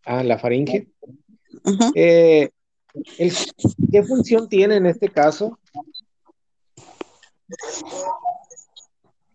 ah, 0.05 0.23
la 0.23 0.39
faringe. 0.39 0.87
Eh, 1.93 2.49
¿Qué 3.91 4.03
función 4.03 4.47
tiene 4.49 4.77
en 4.77 4.85
este 4.85 5.09
caso? 5.09 5.59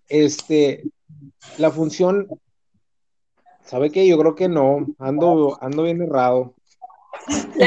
Este, 0.08 0.84
la 1.58 1.70
función, 1.70 2.26
¿sabe 3.72 3.90
qué? 3.90 4.06
Yo 4.06 4.18
creo 4.18 4.34
que 4.34 4.50
no, 4.50 4.86
ando, 4.98 5.56
ando 5.62 5.84
bien 5.84 6.02
errado. 6.02 6.52
La 7.54 7.66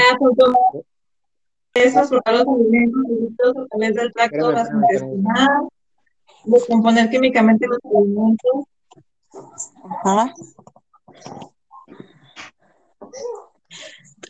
es 1.74 1.98
absorber 1.98 2.36
los 2.36 2.48
alimentos 2.48 3.58
a 3.58 3.66
través 3.68 3.96
del 3.96 4.14
tracto 4.14 4.50
gastrointestinal, 4.50 5.68
descomponer 6.44 7.10
químicamente 7.10 7.66
los 7.68 7.80
alimentos. 7.84 8.66
Ajá 10.04 10.34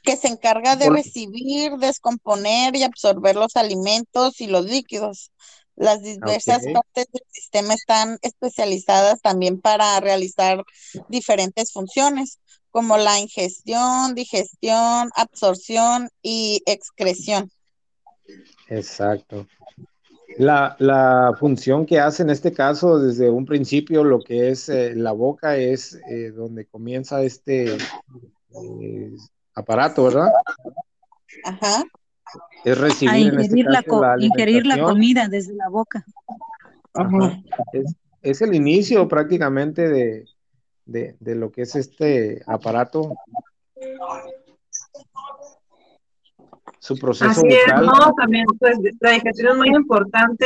que 0.03 0.15
se 0.15 0.27
encarga 0.27 0.75
de 0.75 0.89
recibir, 0.89 1.74
descomponer 1.77 2.75
y 2.75 2.84
absorber 2.84 3.36
los 3.36 3.55
alimentos 3.55 4.39
y 4.39 4.46
los 4.46 4.63
líquidos. 4.63 5.32
Las 5.75 6.01
diversas 6.01 6.63
partes 6.74 7.08
del 7.12 7.24
sistema 7.29 7.74
están 7.74 8.17
especializadas 8.22 9.22
también 9.22 9.60
para 9.60 10.00
realizar 10.00 10.63
diferentes 11.10 11.74
funciones, 11.74 12.39
como 12.72 12.98
la 12.98 13.20
ingestión, 13.20 14.15
digestión, 14.15 15.10
absorción 15.15 16.10
y 16.22 16.62
excreción. 16.65 17.50
Exacto. 18.70 19.48
La, 20.38 20.75
la, 20.79 21.34
función 21.39 21.86
que 21.86 22.00
hace 22.00 22.24
en 22.24 22.29
este 22.29 22.51
caso, 22.51 23.00
desde 23.00 23.29
un 23.29 23.46
principio, 23.46 24.03
lo 24.03 24.20
que 24.20 24.50
es 24.50 24.67
eh, 24.67 24.94
la 24.96 25.13
boca 25.13 25.55
es 25.55 25.98
eh, 26.10 26.32
donde 26.32 26.65
comienza 26.65 27.22
este 27.22 27.77
eh, 27.77 29.15
aparato, 29.53 30.03
¿verdad? 30.03 30.32
Ajá. 31.46 31.84
Es 32.63 32.77
recibir, 32.77 33.34
en 33.34 33.39
este 33.39 33.63
caso, 33.63 34.01
la, 34.01 34.15
ingerir 34.20 34.65
la 34.65 34.82
comida 34.82 35.27
desde 35.27 35.53
la 35.53 35.70
boca. 35.70 36.05
Ajá. 36.94 37.41
Es, 38.22 38.41
el 38.41 38.55
inicio 38.55 39.07
prácticamente 39.07 39.88
de, 39.88 40.25
de, 40.85 41.16
de 41.20 41.35
lo 41.35 41.51
que 41.51 41.64
es 41.64 41.75
este 41.75 42.42
aparato 42.48 43.14
su 46.85 46.96
proceso 46.98 47.31
Así 47.31 47.48
es, 47.48 47.81
no, 47.81 48.14
también 48.16 48.46
pues 48.59 48.77
la 49.00 49.11
digestión 49.11 49.53
es 49.53 49.57
muy 49.57 49.70
importante 49.70 50.46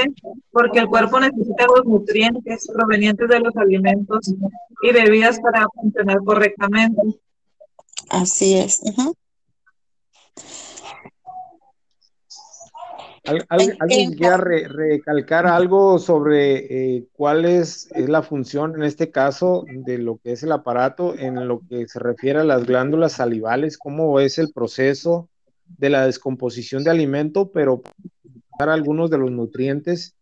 porque 0.52 0.80
el 0.80 0.88
cuerpo 0.88 1.20
necesita 1.20 1.66
los 1.66 1.84
nutrientes 1.84 2.66
provenientes 2.74 3.28
de 3.28 3.40
los 3.42 3.54
alimentos 3.58 4.34
y 4.82 4.94
bebidas 4.94 5.38
para 5.42 5.68
funcionar 5.76 6.18
correctamente. 6.24 7.02
Así 8.10 8.54
es. 8.54 8.82
¿Alguien 13.50 14.14
quiera 14.14 14.38
recalcar 14.38 15.46
algo 15.46 16.00
sobre 16.00 16.96
eh, 16.98 17.08
cuál 17.14 17.46
es, 17.46 17.90
es, 17.94 18.10
la 18.10 18.24
función 18.24 18.76
en 18.76 18.84
este 18.84 19.12
caso 19.12 19.66
de 19.68 19.98
lo 19.98 20.18
que 20.18 20.34
es 20.34 20.44
el 20.44 20.52
aparato 20.52 21.18
en 21.18 21.48
lo 21.48 21.62
que 21.68 21.88
se 21.88 22.00
refiere 22.00 22.40
a 22.40 22.44
las 22.44 22.66
glándulas 22.66 23.14
salivales? 23.14 23.78
¿Cómo 23.78 24.20
es 24.20 24.38
el 24.38 24.52
proceso? 24.54 25.30
de 25.78 25.90
la 25.90 26.06
descomposición 26.06 26.84
de 26.84 26.92
alimento, 26.92 27.52
pero 27.52 27.82
para 28.58 28.74
algunos 28.74 29.10
de 29.10 29.18
los 29.18 29.32
nutrientes 29.32 30.16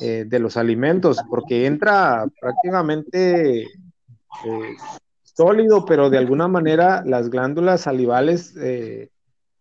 eh, 0.00 0.24
de 0.26 0.38
los 0.38 0.56
alimentos, 0.56 1.18
porque 1.28 1.66
entra 1.66 2.26
prácticamente 2.40 3.62
eh, 3.62 4.76
sólido, 5.22 5.84
pero 5.84 6.10
de 6.10 6.18
alguna 6.18 6.48
manera 6.48 7.02
las 7.04 7.30
glándulas 7.30 7.82
salivales 7.82 8.54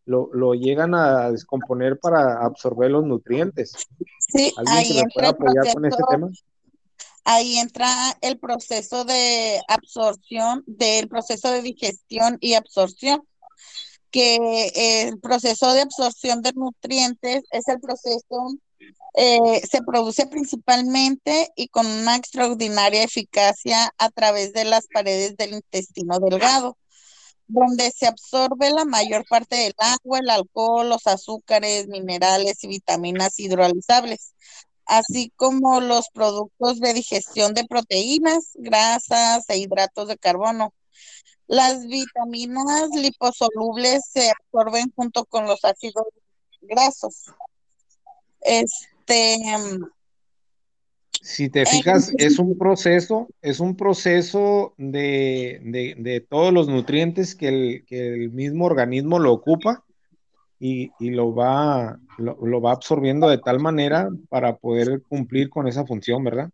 eh, 0.08 0.30
lo, 0.34 0.54
llegan 0.54 0.96
a 0.96 1.32
descomponer 1.32 2.00
para 2.00 2.46
absorber 2.46 2.91
los 2.91 3.06
nutrientes. 3.06 3.74
Sí, 4.20 4.54
ahí 4.68 5.00
entra 5.00 5.30
apoyar 5.30 5.74
con 5.74 5.86
este 5.86 6.04
tema? 6.10 6.30
Ahí 7.24 7.58
entra 7.58 7.89
el 8.22 8.38
proceso 8.38 9.04
de 9.04 9.60
absorción, 9.68 10.63
del 10.68 11.08
proceso 11.08 11.52
de 11.52 11.63
digestión 11.63 12.38
y 12.39 12.54
absorción 12.54 13.24
que 14.15 15.08
el 15.08 15.20
proceso 15.20 15.74
de 15.74 15.82
absorción 15.82 16.41
de 16.41 16.54
nutrientes 16.54 17.44
es 17.52 17.68
el 17.68 17.82
proceso, 17.82 18.56
eh, 19.15 19.62
se 19.70 19.82
produce 19.82 20.26
principalmente 20.28 21.52
y 21.58 21.68
con 21.68 21.86
una 21.86 22.15
extraordinaria 22.15 23.04
eficacia 23.04 23.94
a 23.98 24.10
través 24.12 24.54
de 24.54 24.63
las 24.63 24.88
paredes 24.88 25.36
del 25.36 25.56
intestino 25.56 26.20
delgado, 26.20 26.78
donde 27.47 27.91
se 27.91 28.08
absorbe 28.08 28.71
la 28.71 28.86
mayor 28.86 29.25
parte 29.29 29.55
del 29.55 29.73
agua, 29.77 30.19
el 30.19 30.29
alcohol, 30.29 30.89
los 30.89 31.08
azúcares, 31.08 31.88
minerales 31.88 32.63
y 32.63 32.67
vitaminas 32.67 33.39
hidrolizables 33.39 34.34
así 34.86 35.31
como 35.36 35.81
los 35.81 36.10
productos 36.10 36.79
de 36.79 36.93
digestión 36.93 37.53
de 37.53 37.65
proteínas, 37.65 38.51
grasas 38.55 39.45
e 39.49 39.58
hidratos 39.58 40.08
de 40.08 40.17
carbono. 40.17 40.73
Las 41.47 41.86
vitaminas 41.86 42.89
liposolubles 42.95 44.01
se 44.12 44.31
absorben 44.31 44.91
junto 44.95 45.25
con 45.25 45.45
los 45.45 45.63
ácidos 45.63 46.05
grasos. 46.62 47.25
Este. 48.41 49.38
Si 51.25 51.49
te 51.49 51.65
fijas, 51.65 52.13
es 52.19 52.38
un 52.38 52.55
proceso, 52.55 53.27
es 53.41 53.59
un 53.59 53.75
proceso 53.75 54.75
de, 54.77 56.23
todos 56.29 56.53
los 56.53 56.67
nutrientes 56.67 57.33
que 57.33 57.47
el, 57.47 57.85
que 57.88 58.13
el, 58.13 58.29
mismo 58.29 58.65
organismo 58.65 59.17
lo 59.17 59.33
ocupa 59.33 59.83
y, 60.59 60.91
lo, 60.99 61.33
va, 61.33 61.97
lo 62.19 62.61
va 62.61 62.73
absorbiendo 62.73 63.27
de 63.27 63.39
tal 63.39 63.59
manera 63.59 64.07
para 64.29 64.57
poder 64.57 65.01
cumplir 65.01 65.49
con 65.49 65.67
esa 65.67 65.83
función, 65.83 66.23
¿verdad? 66.23 66.51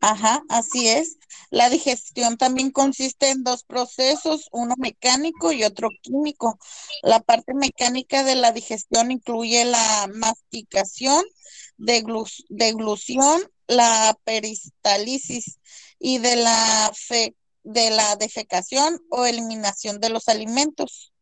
Ajá, 0.00 0.44
así 0.48 0.88
es. 0.88 1.18
La 1.50 1.68
digestión 1.68 2.36
también 2.36 2.70
consiste 2.70 3.30
en 3.30 3.42
dos 3.42 3.64
procesos, 3.64 4.48
uno 4.52 4.74
mecánico 4.78 5.50
y 5.50 5.64
otro 5.64 5.88
químico. 6.02 6.56
La 7.02 7.18
parte 7.18 7.52
mecánica 7.52 8.22
de 8.22 8.36
la 8.36 8.52
digestión 8.52 9.10
incluye 9.10 9.64
la 9.64 10.08
masticación, 10.14 11.24
deglución, 11.76 13.42
la 13.66 14.16
peristalsis 14.24 15.58
y 15.98 16.18
de 16.18 16.36
la, 16.36 16.92
de 17.64 17.90
la 17.90 18.16
defecación 18.16 19.00
o 19.10 19.24
eliminación 19.26 20.00
de 20.00 20.10
los 20.10 20.28
alimentos. 20.28 21.12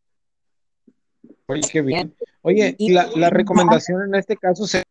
Oye, 1.46 1.62
qué 1.70 1.83
bien. 1.83 2.14
Oye, 2.42 2.76
la, 2.79 3.09
la 3.16 3.31
recomendación 3.31 4.03
en 4.05 4.14
este 4.14 4.37
caso 4.37 4.64
es 4.64 4.83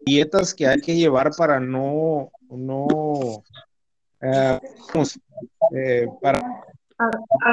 dietas 0.00 0.54
que 0.54 0.66
hay 0.66 0.80
que 0.80 0.96
llevar 0.96 1.30
para 1.36 1.60
no, 1.60 2.30
no 2.48 3.44
eh, 4.20 4.60
eh, 5.74 6.06
para 6.20 6.40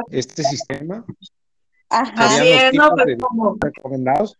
este 0.09 0.43
sistema? 0.43 1.05
Ajá, 1.89 2.43
no, 2.73 2.89
pues 2.95 3.17
como, 3.19 3.57
recomendados? 3.59 4.37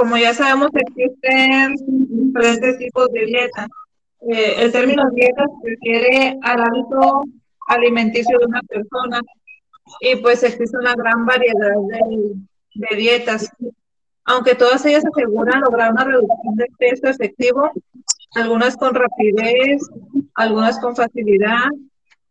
Como 0.00 0.16
ya 0.16 0.32
sabemos, 0.32 0.70
existen 0.72 1.74
diferentes 1.86 2.78
tipos 2.78 3.12
de 3.12 3.26
dietas. 3.26 3.68
Eh, 4.22 4.54
el 4.60 4.72
término 4.72 5.02
dieta 5.10 5.44
se 5.44 5.68
refiere 5.68 6.38
al 6.40 6.62
hábito 6.62 7.24
alimenticio 7.68 8.38
de 8.38 8.46
una 8.46 8.62
persona 8.62 9.20
y 10.00 10.16
pues 10.16 10.42
existe 10.42 10.78
una 10.78 10.94
gran 10.94 11.26
variedad 11.26 11.74
de, 12.76 12.96
dietas. 12.96 13.52
Aunque 14.24 14.54
todas 14.54 14.86
ellas 14.86 15.04
aseguran 15.04 15.60
lograr 15.60 15.92
una 15.92 16.04
reducción 16.04 16.56
de 16.56 16.66
peso 16.78 17.06
efectivo, 17.08 17.70
algunas 18.36 18.78
con 18.78 18.94
rapidez, 18.94 19.82
algunas 20.34 20.78
con 20.78 20.96
facilidad, 20.96 21.68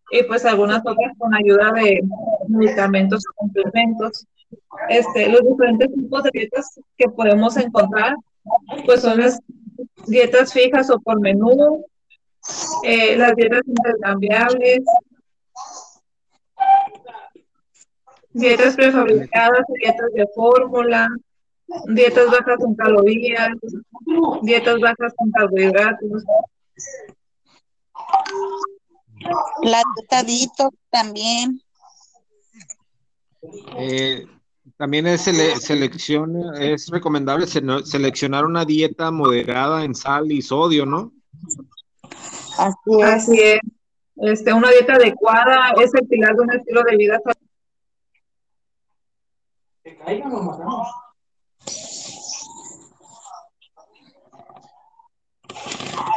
y 0.10 0.24
pues 0.24 0.44
algunas 0.44 0.80
otras 0.80 1.16
con 1.20 1.36
ayuda 1.36 1.72
de 1.74 2.02
medicamentos 2.48 3.24
o 3.30 3.34
complementos. 3.36 4.26
Este, 4.90 5.30
los 5.30 5.42
diferentes 5.42 5.94
tipos 5.94 6.24
de 6.24 6.30
dietas 6.34 6.80
que 6.98 7.10
podemos 7.10 7.58
encontrar, 7.58 8.16
pues 8.86 9.02
son 9.02 9.20
las 9.20 9.40
dietas 10.08 10.54
fijas 10.54 10.90
o 10.90 11.00
por 11.00 11.20
menú, 11.20 11.86
eh, 12.84 13.16
las 13.18 13.36
dietas 13.36 13.62
intercambiables, 13.66 14.80
dietas 18.32 18.76
prefabricadas, 18.76 19.66
dietas 19.82 20.12
de 20.14 20.26
fórmula, 20.34 21.08
dietas 21.90 22.28
bajas 22.32 22.60
en 22.66 22.76
calorías, 22.76 23.50
dietas 24.42 24.80
bajas 24.80 25.14
en 25.20 25.32
carbohidratos. 25.32 26.24
La 29.64 29.84
dieta 30.24 30.70
también. 30.90 31.62
Eh, 33.78 34.26
también 34.80 35.08
es 35.08 35.24
selección, 35.24 36.56
es 36.58 36.88
recomendable 36.88 37.46
seleccionar 37.48 38.46
una 38.46 38.64
dieta 38.64 39.12
moderada 39.12 39.84
en 39.84 39.94
sal 39.94 40.32
y 40.32 40.42
sodio, 40.42 40.86
¿no? 40.86 41.12
Así 43.04 43.42
es. 43.42 43.60
Este, 44.16 44.54
una 44.54 44.70
dieta 44.70 44.94
adecuada 44.94 45.74
es 45.82 45.94
el 45.94 46.08
pilar 46.08 46.34
de 46.34 46.42
un 46.42 46.54
estilo 46.54 46.82
de 46.84 46.96
vida 46.96 47.20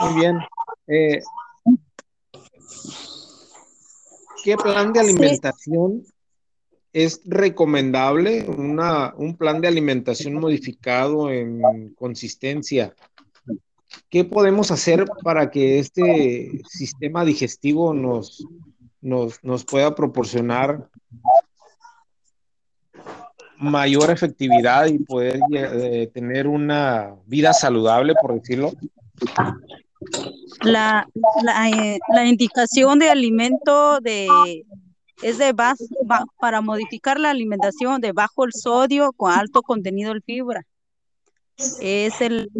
Muy 0.00 0.14
bien. 0.20 0.38
Eh, 0.86 1.20
¿Qué 4.44 4.56
plan 4.56 4.92
de 4.92 5.00
alimentación 5.00 6.04
es 6.92 7.22
recomendable? 7.24 8.44
Una, 8.44 9.14
un 9.16 9.36
plan 9.36 9.60
de 9.60 9.68
alimentación 9.68 10.34
modificado 10.34 11.30
en 11.30 11.94
consistencia. 11.98 12.94
¿Qué 14.08 14.24
podemos 14.24 14.70
hacer 14.70 15.04
para 15.22 15.50
que 15.50 15.78
este 15.78 16.62
sistema 16.68 17.24
digestivo 17.24 17.94
nos, 17.94 18.44
nos, 19.00 19.42
nos 19.42 19.64
pueda 19.64 19.94
proporcionar 19.94 20.88
mayor 23.58 24.10
efectividad 24.10 24.86
y 24.86 24.98
poder 24.98 25.40
eh, 25.52 26.10
tener 26.12 26.46
una 26.46 27.14
vida 27.26 27.52
saludable, 27.52 28.14
por 28.20 28.34
decirlo? 28.34 28.72
La, 30.62 31.08
la, 31.42 31.70
eh, 31.70 31.98
la 32.12 32.26
indicación 32.26 32.98
de 32.98 33.08
alimento 33.08 34.00
de 34.00 34.64
es 35.22 35.38
de 35.38 35.52
base, 35.52 35.86
para 36.40 36.60
modificar 36.60 37.18
la 37.18 37.30
alimentación 37.30 38.00
de 38.00 38.12
bajo 38.12 38.44
el 38.44 38.52
sodio 38.52 39.12
con 39.12 39.32
alto 39.32 39.62
contenido 39.62 40.12
de 40.14 40.20
fibra. 40.20 40.66
Es 41.80 42.20
el 42.20 42.50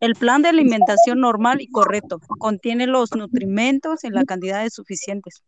el 0.00 0.14
plan 0.14 0.42
de 0.42 0.50
alimentación 0.50 1.20
normal 1.20 1.62
y 1.62 1.70
correcto 1.70 2.18
contiene 2.38 2.86
los 2.86 3.14
nutrimentos 3.14 4.04
en 4.04 4.12
la 4.12 4.24
cantidad 4.24 4.66
suficientes 4.68 5.42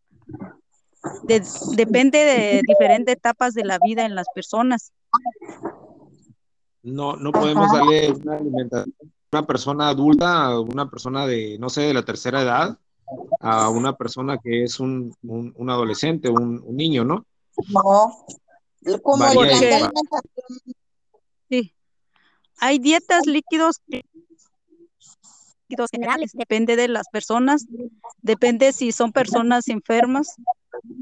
depende 1.77 2.19
de 2.19 2.63
diferentes 2.67 3.17
etapas 3.17 3.55
de 3.55 3.65
la 3.65 3.79
vida 3.83 4.05
en 4.05 4.15
las 4.15 4.27
personas. 4.35 4.93
No, 6.83 7.17
no 7.17 7.33
podemos 7.33 7.73
darle 7.73 8.13
una 8.13 8.37
alimentación 8.37 8.95
a 9.01 9.39
una 9.39 9.47
persona 9.47 9.89
adulta, 9.89 10.61
una 10.61 10.89
persona 10.89 11.27
de, 11.27 11.59
no 11.59 11.69
sé, 11.69 11.83
de 11.83 11.95
la 11.95 12.05
tercera 12.05 12.43
edad, 12.43 12.79
a 13.41 13.69
una 13.71 13.97
persona 13.97 14.39
que 14.39 14.65
es 14.65 14.81
un, 14.81 15.15
un, 15.23 15.71
adolescente, 15.71 16.29
un, 16.29 16.63
un, 16.65 16.77
niño, 16.77 17.05
¿no? 17.05 17.25
No, 17.69 19.01
como 19.03 19.25
Sí. 21.49 21.73
Hay 22.59 22.79
dietas 22.79 23.27
líquidos 23.27 23.81
líquidos 25.69 25.91
generales, 25.91 26.33
depende 26.33 26.77
de 26.77 26.89
las 26.89 27.09
personas, 27.09 27.67
depende 28.23 28.73
si 28.73 28.93
son 28.93 29.13
personas 29.13 29.69
enfermas 29.69 30.37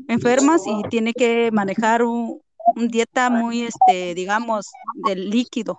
enfermas 0.08 0.62
y 0.66 0.82
tiene 0.88 1.12
que 1.12 1.50
manejar 1.52 2.02
un, 2.02 2.40
dieta 2.76 3.30
muy, 3.30 3.62
este, 3.62 4.14
digamos, 4.14 4.70
del 5.06 5.28
líquido. 5.30 5.78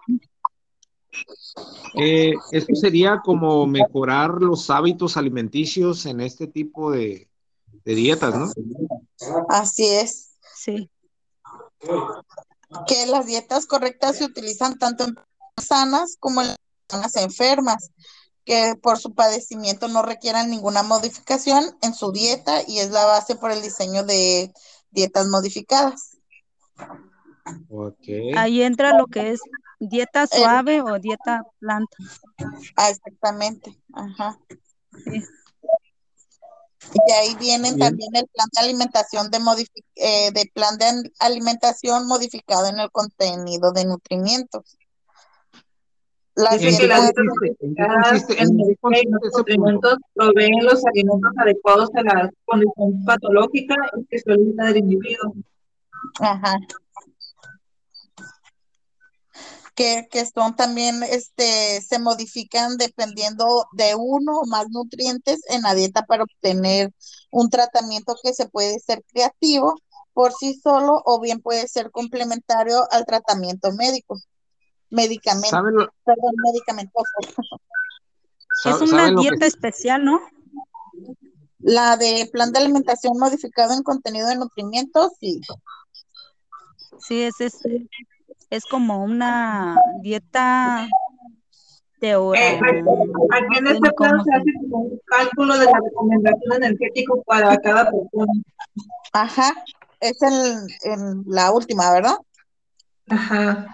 Eh, 1.96 2.34
esto 2.52 2.76
sería 2.76 3.22
como 3.24 3.66
mejorar 3.66 4.42
los 4.42 4.70
hábitos 4.70 5.18
alimenticios 5.18 6.06
en 6.06 6.22
este 6.22 6.48
tipo 6.48 6.92
de, 6.92 7.30
dietas, 7.84 8.36
¿no? 8.36 8.52
Así 9.50 9.86
es. 9.86 10.32
Sí. 10.56 10.90
Que 12.88 13.06
las 13.06 13.28
dietas 13.28 13.66
correctas 13.66 14.18
se 14.18 14.26
utilizan 14.26 14.78
tanto 14.78 15.06
en 15.06 15.16
personas 15.16 15.36
sanas 15.58 16.18
como 16.20 16.42
en 16.42 16.56
personas 16.88 17.16
enfermas 17.16 17.92
que 18.44 18.76
por 18.82 18.98
su 19.00 19.14
padecimiento 19.14 19.88
no 19.88 20.04
requieran 20.04 20.50
ninguna 20.50 20.84
modificación 20.84 21.78
en 21.82 21.94
su 21.94 22.12
dieta 22.12 22.62
y 22.68 22.80
es 22.80 22.92
la 22.92 23.06
base 23.06 23.36
por 23.36 23.52
el 23.52 23.62
diseño 23.62 24.04
de 24.04 24.54
dietas 24.92 25.28
modificadas. 25.28 26.18
Ahí 28.36 28.62
entra 28.62 28.98
lo 28.98 29.08
que 29.08 29.32
es 29.32 29.42
dieta 29.80 30.28
suave 30.28 30.82
o 30.82 31.00
dieta 31.00 31.44
planta. 31.60 31.98
Ah, 32.78 32.90
exactamente. 32.90 33.78
Ajá. 33.94 34.38
Y 36.94 37.12
ahí 37.12 37.36
vienen 37.40 37.78
también 37.78 38.16
el 38.16 38.28
plan 38.28 38.48
de 38.54 38.62
alimentación 38.62 39.32
de, 39.32 39.40
eh, 39.96 40.32
de 40.32 40.52
plan 40.54 40.78
de 40.78 41.12
alimentación 41.20 42.08
modificado 42.08 42.68
en 42.68 42.80
el 42.80 42.92
contenido 42.92 43.72
de 43.72 43.86
nutrimientos. 43.86 44.78
Las 46.36 46.60
dietas 46.60 46.78
que 46.78 46.88
las 46.88 48.30
en 48.30 48.58
los 48.58 49.36
alimentos 49.48 49.98
proveen 50.14 50.66
los 50.66 50.86
alimentos 50.86 51.32
adecuados 51.38 51.90
a 51.96 52.04
la 52.04 52.30
condición 52.44 53.06
patológica 53.06 53.76
y 53.98 54.04
fisiológica 54.06 54.66
del 54.66 54.78
individuo. 54.78 55.34
Ajá. 56.20 56.58
Que, 59.76 60.08
que, 60.10 60.26
son 60.26 60.56
también, 60.56 61.04
este, 61.04 61.82
se 61.82 62.00
modifican 62.00 62.78
dependiendo 62.78 63.68
de 63.74 63.94
uno 63.96 64.40
o 64.40 64.48
más 64.48 64.70
nutrientes 64.70 65.42
en 65.50 65.64
la 65.64 65.74
dieta 65.76 66.06
para 66.06 66.24
obtener 66.24 66.94
un 67.30 67.50
tratamiento 67.50 68.16
que 68.24 68.34
se 68.34 68.48
puede 68.48 68.80
ser 68.80 69.04
creativo 69.12 69.76
por 70.14 70.32
sí 70.32 70.58
solo 70.64 71.02
o 71.06 71.20
bien 71.20 71.42
puede 71.42 71.68
ser 71.68 71.92
complementario 71.92 72.88
al 72.90 73.06
tratamiento 73.06 73.74
médico 73.74 74.18
medicamento, 74.90 75.92
perdón, 76.04 76.34
medicamentoso. 76.44 77.12
Es 78.66 78.82
una 78.82 79.12
dieta 79.12 79.46
especial, 79.46 80.04
¿no? 80.06 80.22
La 81.60 81.98
de 81.98 82.30
plan 82.32 82.52
de 82.52 82.60
alimentación 82.60 83.18
modificado 83.18 83.74
en 83.74 83.84
contenido 83.84 84.28
de 84.28 84.38
nutrimientos, 84.38 85.12
sí. 85.20 85.42
Sí, 87.00 87.24
es, 87.24 87.42
es, 87.42 87.60
es 88.56 88.66
como 88.66 89.04
una 89.04 89.78
dieta 90.02 90.88
de 92.00 92.16
hora. 92.16 92.40
Eh, 92.40 92.60
aquí 92.60 93.58
en 93.58 93.68
este 93.68 93.92
plan 93.94 94.24
se 94.24 94.34
hace 94.34 94.54
como 94.62 94.78
un 94.80 95.02
cálculo 95.06 95.58
de 95.58 95.66
la 95.66 95.80
recomendación 95.84 96.64
energética 96.64 97.14
para 97.26 97.58
cada 97.58 97.92
persona. 97.92 98.34
Ajá, 99.14 99.54
es 100.00 100.22
en, 100.22 100.68
en 100.84 101.24
la 101.28 101.52
última, 101.52 101.92
¿verdad? 101.92 102.18
Ajá. 103.10 103.68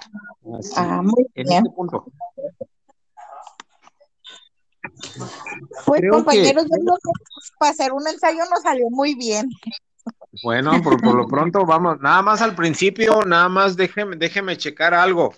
Ah, 0.76 1.02
muy 1.02 1.26
bien. 1.36 1.52
Este 1.52 1.70
punto. 1.70 2.06
Pues 5.86 6.02
compañeros, 6.10 6.65
que... 6.65 6.80
para 7.60 7.72
hacer 7.72 7.94
un 7.94 8.08
ensayo 8.08 8.44
nos 8.50 8.62
salió 8.62 8.89
muy 8.89 9.15
bien. 9.15 9.50
Bueno, 10.44 10.82
por, 10.82 11.04
lo 11.15 11.28
pronto 11.28 11.65
vamos, 11.65 12.00
nada 12.00 12.22
más 12.22 12.41
al 12.41 12.56
principio, 12.56 13.24
nada 13.26 13.50
más 13.50 13.76
déjeme, 13.76 14.15
déjeme 14.15 14.58
checar 14.58 14.94
algo, 14.94 15.34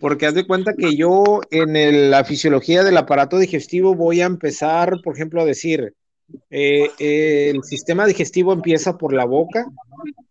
porque 0.00 0.26
haz 0.26 0.34
de 0.34 0.46
cuenta 0.46 0.74
que 0.74 0.96
yo 0.96 1.40
en 1.50 2.10
la 2.10 2.24
fisiología 2.24 2.84
del 2.84 2.98
aparato 2.98 3.38
digestivo 3.38 3.94
voy 3.94 4.20
a 4.20 4.26
empezar, 4.26 5.00
por 5.02 5.14
ejemplo, 5.14 5.40
a 5.40 5.46
decir, 5.46 5.94
eh, 6.50 6.90
el 6.98 7.62
sistema 7.64 8.06
digestivo 8.06 8.52
empieza 8.52 8.96
por 8.98 9.12
la 9.12 9.24
boca 9.24 9.66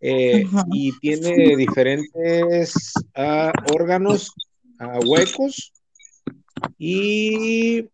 eh, 0.00 0.46
y 0.72 0.96
tiene 0.98 1.56
diferentes 1.56 2.92
uh, 3.16 3.74
órganos 3.74 4.32
uh, 4.80 5.08
huecos 5.08 5.72
y 6.78 7.88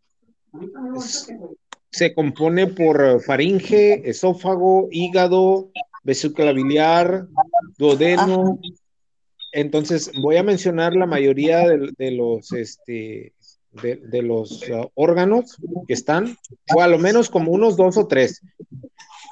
se 1.91 2.15
compone 2.15 2.67
por 2.69 3.21
faringe, 3.23 4.09
esófago, 4.09 4.89
hígado, 4.91 5.71
vesícula 6.11 6.53
biliar, 6.53 7.29
duodeno. 7.79 8.59
Entonces 9.53 10.11
voy 10.23 10.37
a 10.39 10.43
mencionar 10.43 10.93
la 10.95 11.07
mayoría 11.07 11.59
de, 11.69 11.93
de 11.97 12.11
los 12.11 12.53
este, 12.53 13.33
de, 13.83 13.97
de 13.97 14.23
los 14.23 14.63
uh, 14.69 14.91
órganos 14.95 15.57
que 15.87 15.95
están, 15.95 16.37
o 16.75 16.83
a 16.83 16.89
lo 16.89 16.99
menos 16.99 17.31
como 17.31 17.53
unos 17.53 17.77
dos 17.77 17.97
o 17.97 18.07
tres. 18.07 18.43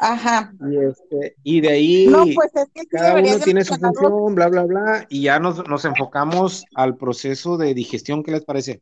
Ajá. 0.00 0.52
Y, 0.70 0.76
este, 0.90 1.34
y 1.42 1.60
de 1.60 1.68
ahí 1.68 2.06
No, 2.06 2.24
pues 2.32 2.50
es 2.54 2.68
que 2.72 2.86
cada 2.86 3.20
uno 3.20 3.38
tiene 3.40 3.64
su 3.64 3.74
función, 3.74 4.34
bla, 4.36 4.48
bla, 4.48 4.62
bla, 4.62 5.06
y 5.08 5.22
ya 5.22 5.40
nos, 5.40 5.66
nos 5.66 5.84
enfocamos 5.84 6.64
al 6.74 6.96
proceso 6.96 7.56
de 7.56 7.74
digestión, 7.74 8.22
¿qué 8.22 8.30
les 8.30 8.44
parece? 8.44 8.80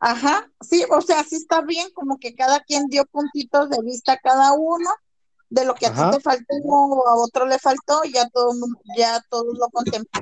Ajá, 0.00 0.50
sí, 0.62 0.84
o 0.90 1.00
sea, 1.02 1.24
sí 1.24 1.36
está 1.36 1.60
bien, 1.60 1.88
como 1.92 2.18
que 2.18 2.34
cada 2.34 2.60
quien 2.60 2.86
dio 2.86 3.04
puntitos 3.04 3.68
de 3.68 3.82
vista 3.82 4.12
a 4.12 4.18
cada 4.18 4.52
uno 4.54 4.88
de 5.50 5.64
lo 5.64 5.74
que 5.74 5.86
a 5.86 5.90
Ajá. 5.90 6.10
ti 6.10 6.16
te 6.16 6.22
faltó 6.22 6.54
o 6.64 7.08
a 7.08 7.16
otro 7.16 7.46
le 7.46 7.58
faltó, 7.58 8.02
ya 8.04 8.28
todo, 8.30 8.52
ya 8.96 9.20
todos 9.30 9.46
lo, 9.58 9.68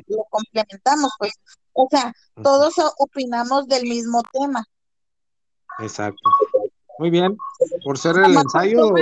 lo 0.08 0.24
complementamos, 0.30 1.12
pues, 1.18 1.32
o 1.72 1.88
sea, 1.90 2.12
todos 2.42 2.74
opinamos 2.98 3.66
del 3.66 3.82
mismo 3.84 4.22
tema. 4.32 4.64
Exacto. 5.78 6.30
Muy 6.98 7.10
bien. 7.10 7.36
Por 7.84 7.98
ser 7.98 8.16
el 8.16 8.36
ensayo, 8.36 8.92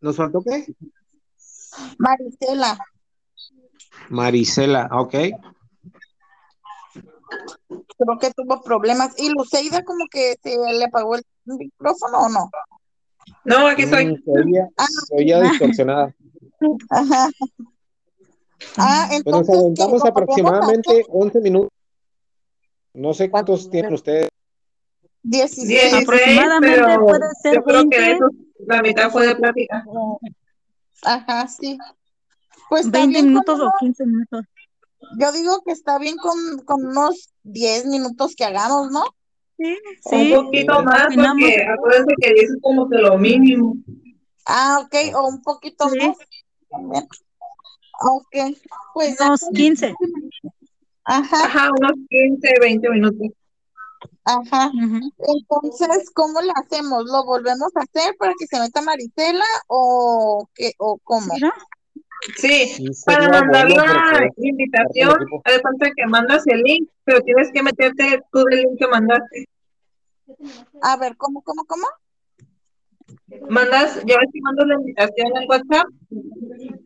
¿nos 0.00 0.16
faltó 0.16 0.42
qué? 0.42 0.66
Marisela, 1.98 2.78
Marisela, 4.08 4.88
ok. 4.92 5.14
creo 7.98 8.18
que 8.20 8.32
tuvo 8.32 8.62
problemas. 8.62 9.14
Y 9.18 9.28
Luceida 9.30 9.84
como 9.84 10.06
que 10.10 10.36
se 10.42 10.56
le 10.56 10.84
apagó 10.84 11.16
el 11.16 11.22
micrófono 11.44 12.18
o 12.20 12.28
no. 12.28 12.50
No, 13.44 13.66
aquí 13.66 13.82
estoy. 13.82 14.06
Mm, 14.06 14.22
se 14.24 14.30
oía, 14.30 14.68
Ah, 14.76 14.86
oía 15.16 15.40
distorsionada. 15.42 16.14
Ajá. 16.90 17.28
Ah, 18.76 19.06
Pues 19.08 19.24
nos 19.24 19.48
entonces, 19.48 19.54
¿qué? 19.54 19.58
aventamos 19.58 19.78
¿Lo 19.78 19.88
volvemos 19.88 20.04
a 20.04 20.08
aproximadamente 20.08 21.04
11 21.08 21.40
minutos. 21.40 21.70
No 22.94 23.14
sé 23.14 23.30
cuántos 23.30 23.70
tienen 23.70 23.94
ustedes. 23.94 24.28
16. 25.22 25.68
16, 25.68 26.02
Aproximadamente 26.04 26.80
pero 26.82 27.06
puede 27.06 27.26
ser 27.42 27.54
yo 27.54 27.62
creo 27.62 27.88
que 27.88 27.96
de 28.00 28.06
20. 28.06 28.14
esos, 28.24 28.30
la 28.66 28.82
mitad 28.82 29.10
fue 29.10 29.26
de 29.28 29.36
plática. 29.36 29.84
Ajá, 31.04 31.46
sí. 31.48 31.78
Pues 32.68 32.86
está 32.86 32.98
20 32.98 33.12
bien 33.12 33.24
con 33.24 33.28
minutos 33.32 33.60
o 33.60 33.62
unos- 33.62 33.72
15 33.80 34.06
minutos. 34.06 34.44
yo 35.18 35.32
digo 35.32 35.62
que 35.64 35.72
está 35.72 35.98
bien 35.98 36.16
con, 36.16 36.36
con 36.64 36.84
unos 36.86 37.30
10 37.44 37.86
minutos 37.86 38.34
que 38.34 38.44
hagamos, 38.44 38.90
¿no? 38.90 39.04
Sí, 39.58 39.76
Un 40.12 40.44
poquito 40.44 40.82
más, 40.84 41.06
porque 41.14 41.66
acuérdense 41.66 42.14
que 42.20 42.32
10 42.34 42.50
es 42.50 42.56
como 42.62 42.88
que 42.88 42.98
lo 42.98 43.18
mínimo. 43.18 43.76
Ah, 44.46 44.78
ok, 44.82 44.94
o 45.16 45.28
un 45.28 45.42
poquito 45.42 45.88
Sí. 45.88 45.98
más. 45.98 46.16
Ok, 48.00 48.56
pues 48.94 49.20
unos 49.20 49.40
con- 49.40 49.52
15. 49.54 49.94
Ajá, 51.04 51.44
Ajá, 51.44 51.70
unos 51.76 51.92
15, 52.08 52.54
20 52.60 52.88
minutos. 52.90 53.28
ajá. 54.24 54.70
Entonces, 55.18 56.10
¿cómo 56.14 56.40
le 56.40 56.52
hacemos? 56.54 57.04
¿Lo 57.06 57.24
volvemos 57.24 57.74
a 57.74 57.80
hacer 57.80 58.14
para 58.18 58.32
que 58.38 58.46
se 58.46 58.60
meta 58.60 58.80
Marisela 58.82 59.44
o 59.66 60.46
qué 60.54 60.72
o 60.78 60.98
cómo? 61.02 61.32
Sí, 62.36 62.66
Sí, 62.66 62.84
para 63.06 63.28
mandar 63.28 63.68
bueno 63.68 63.84
la 63.84 64.18
porque 64.18 64.48
invitación, 64.48 65.16
haz 65.44 65.54
de 65.54 65.62
cuenta 65.62 65.90
que 65.96 66.06
mandas 66.06 66.46
el 66.46 66.62
link, 66.62 66.88
pero 67.04 67.20
tienes 67.22 67.50
que 67.52 67.62
meterte 67.62 68.22
tú 68.32 68.44
del 68.44 68.62
link 68.62 68.78
que 68.78 68.86
mandaste. 68.88 69.48
A 70.82 70.96
ver, 70.96 71.16
¿cómo, 71.16 71.42
cómo, 71.42 71.64
cómo? 71.64 71.86
Mandas, 73.48 73.96
ya 74.04 74.18
ves 74.18 74.28
que 74.32 74.40
mandas 74.42 74.66
la 74.66 74.74
invitación 74.74 75.28
en 75.36 75.48
WhatsApp 75.48 75.86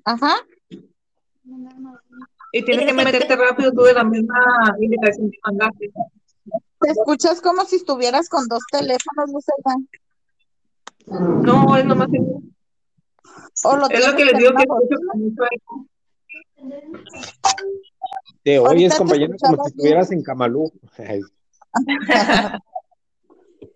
Ajá. 0.04 0.34
y 2.52 2.62
tienes 2.64 2.86
que 2.86 2.92
meterte 2.92 3.34
rápido 3.34 3.72
tú 3.72 3.82
de 3.82 3.94
la 3.94 4.04
misma 4.04 4.38
invitación 4.78 5.30
que 5.30 5.38
mandaste. 5.46 5.90
Te 6.80 6.90
escuchas 6.90 7.40
como 7.40 7.64
si 7.64 7.76
estuvieras 7.76 8.28
con 8.28 8.46
dos 8.48 8.62
teléfonos, 8.70 9.30
Lucela. 9.32 9.76
No, 11.42 11.76
es 11.76 11.84
nomás 11.84 12.08
el- 12.12 12.52
O 13.64 13.76
lo 13.76 13.88
es 13.88 14.06
lo 14.06 14.16
que 14.16 14.24
les 14.24 14.38
digo 14.38 14.52
que. 14.54 14.64
Te 18.42 18.58
oyes, 18.58 18.96
compañero, 18.96 19.34
como 19.40 19.64
si 19.64 19.70
estuvieras 19.70 20.10
en 20.12 20.22
Camalú. 20.22 20.72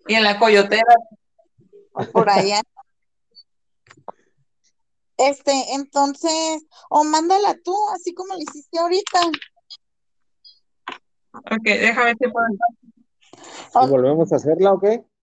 Y 0.07 0.13
en 0.13 0.23
la 0.23 0.39
coyotera. 0.39 0.95
por 2.11 2.29
allá. 2.29 2.61
Este, 5.17 5.73
entonces, 5.73 6.65
o 6.89 7.03
mándala 7.03 7.55
tú, 7.63 7.75
así 7.93 8.13
como 8.13 8.35
lo 8.35 8.39
hiciste 8.39 8.77
ahorita. 8.77 9.21
Ok, 11.33 11.63
déjame 11.63 12.05
ver 12.05 12.17
si 12.19 12.27
puedo. 12.27 12.47
¿Y 13.83 13.89
volvemos 13.89 14.31
a 14.31 14.35
hacerla 14.35 14.73
o 14.73 14.79
qué? 14.79 15.03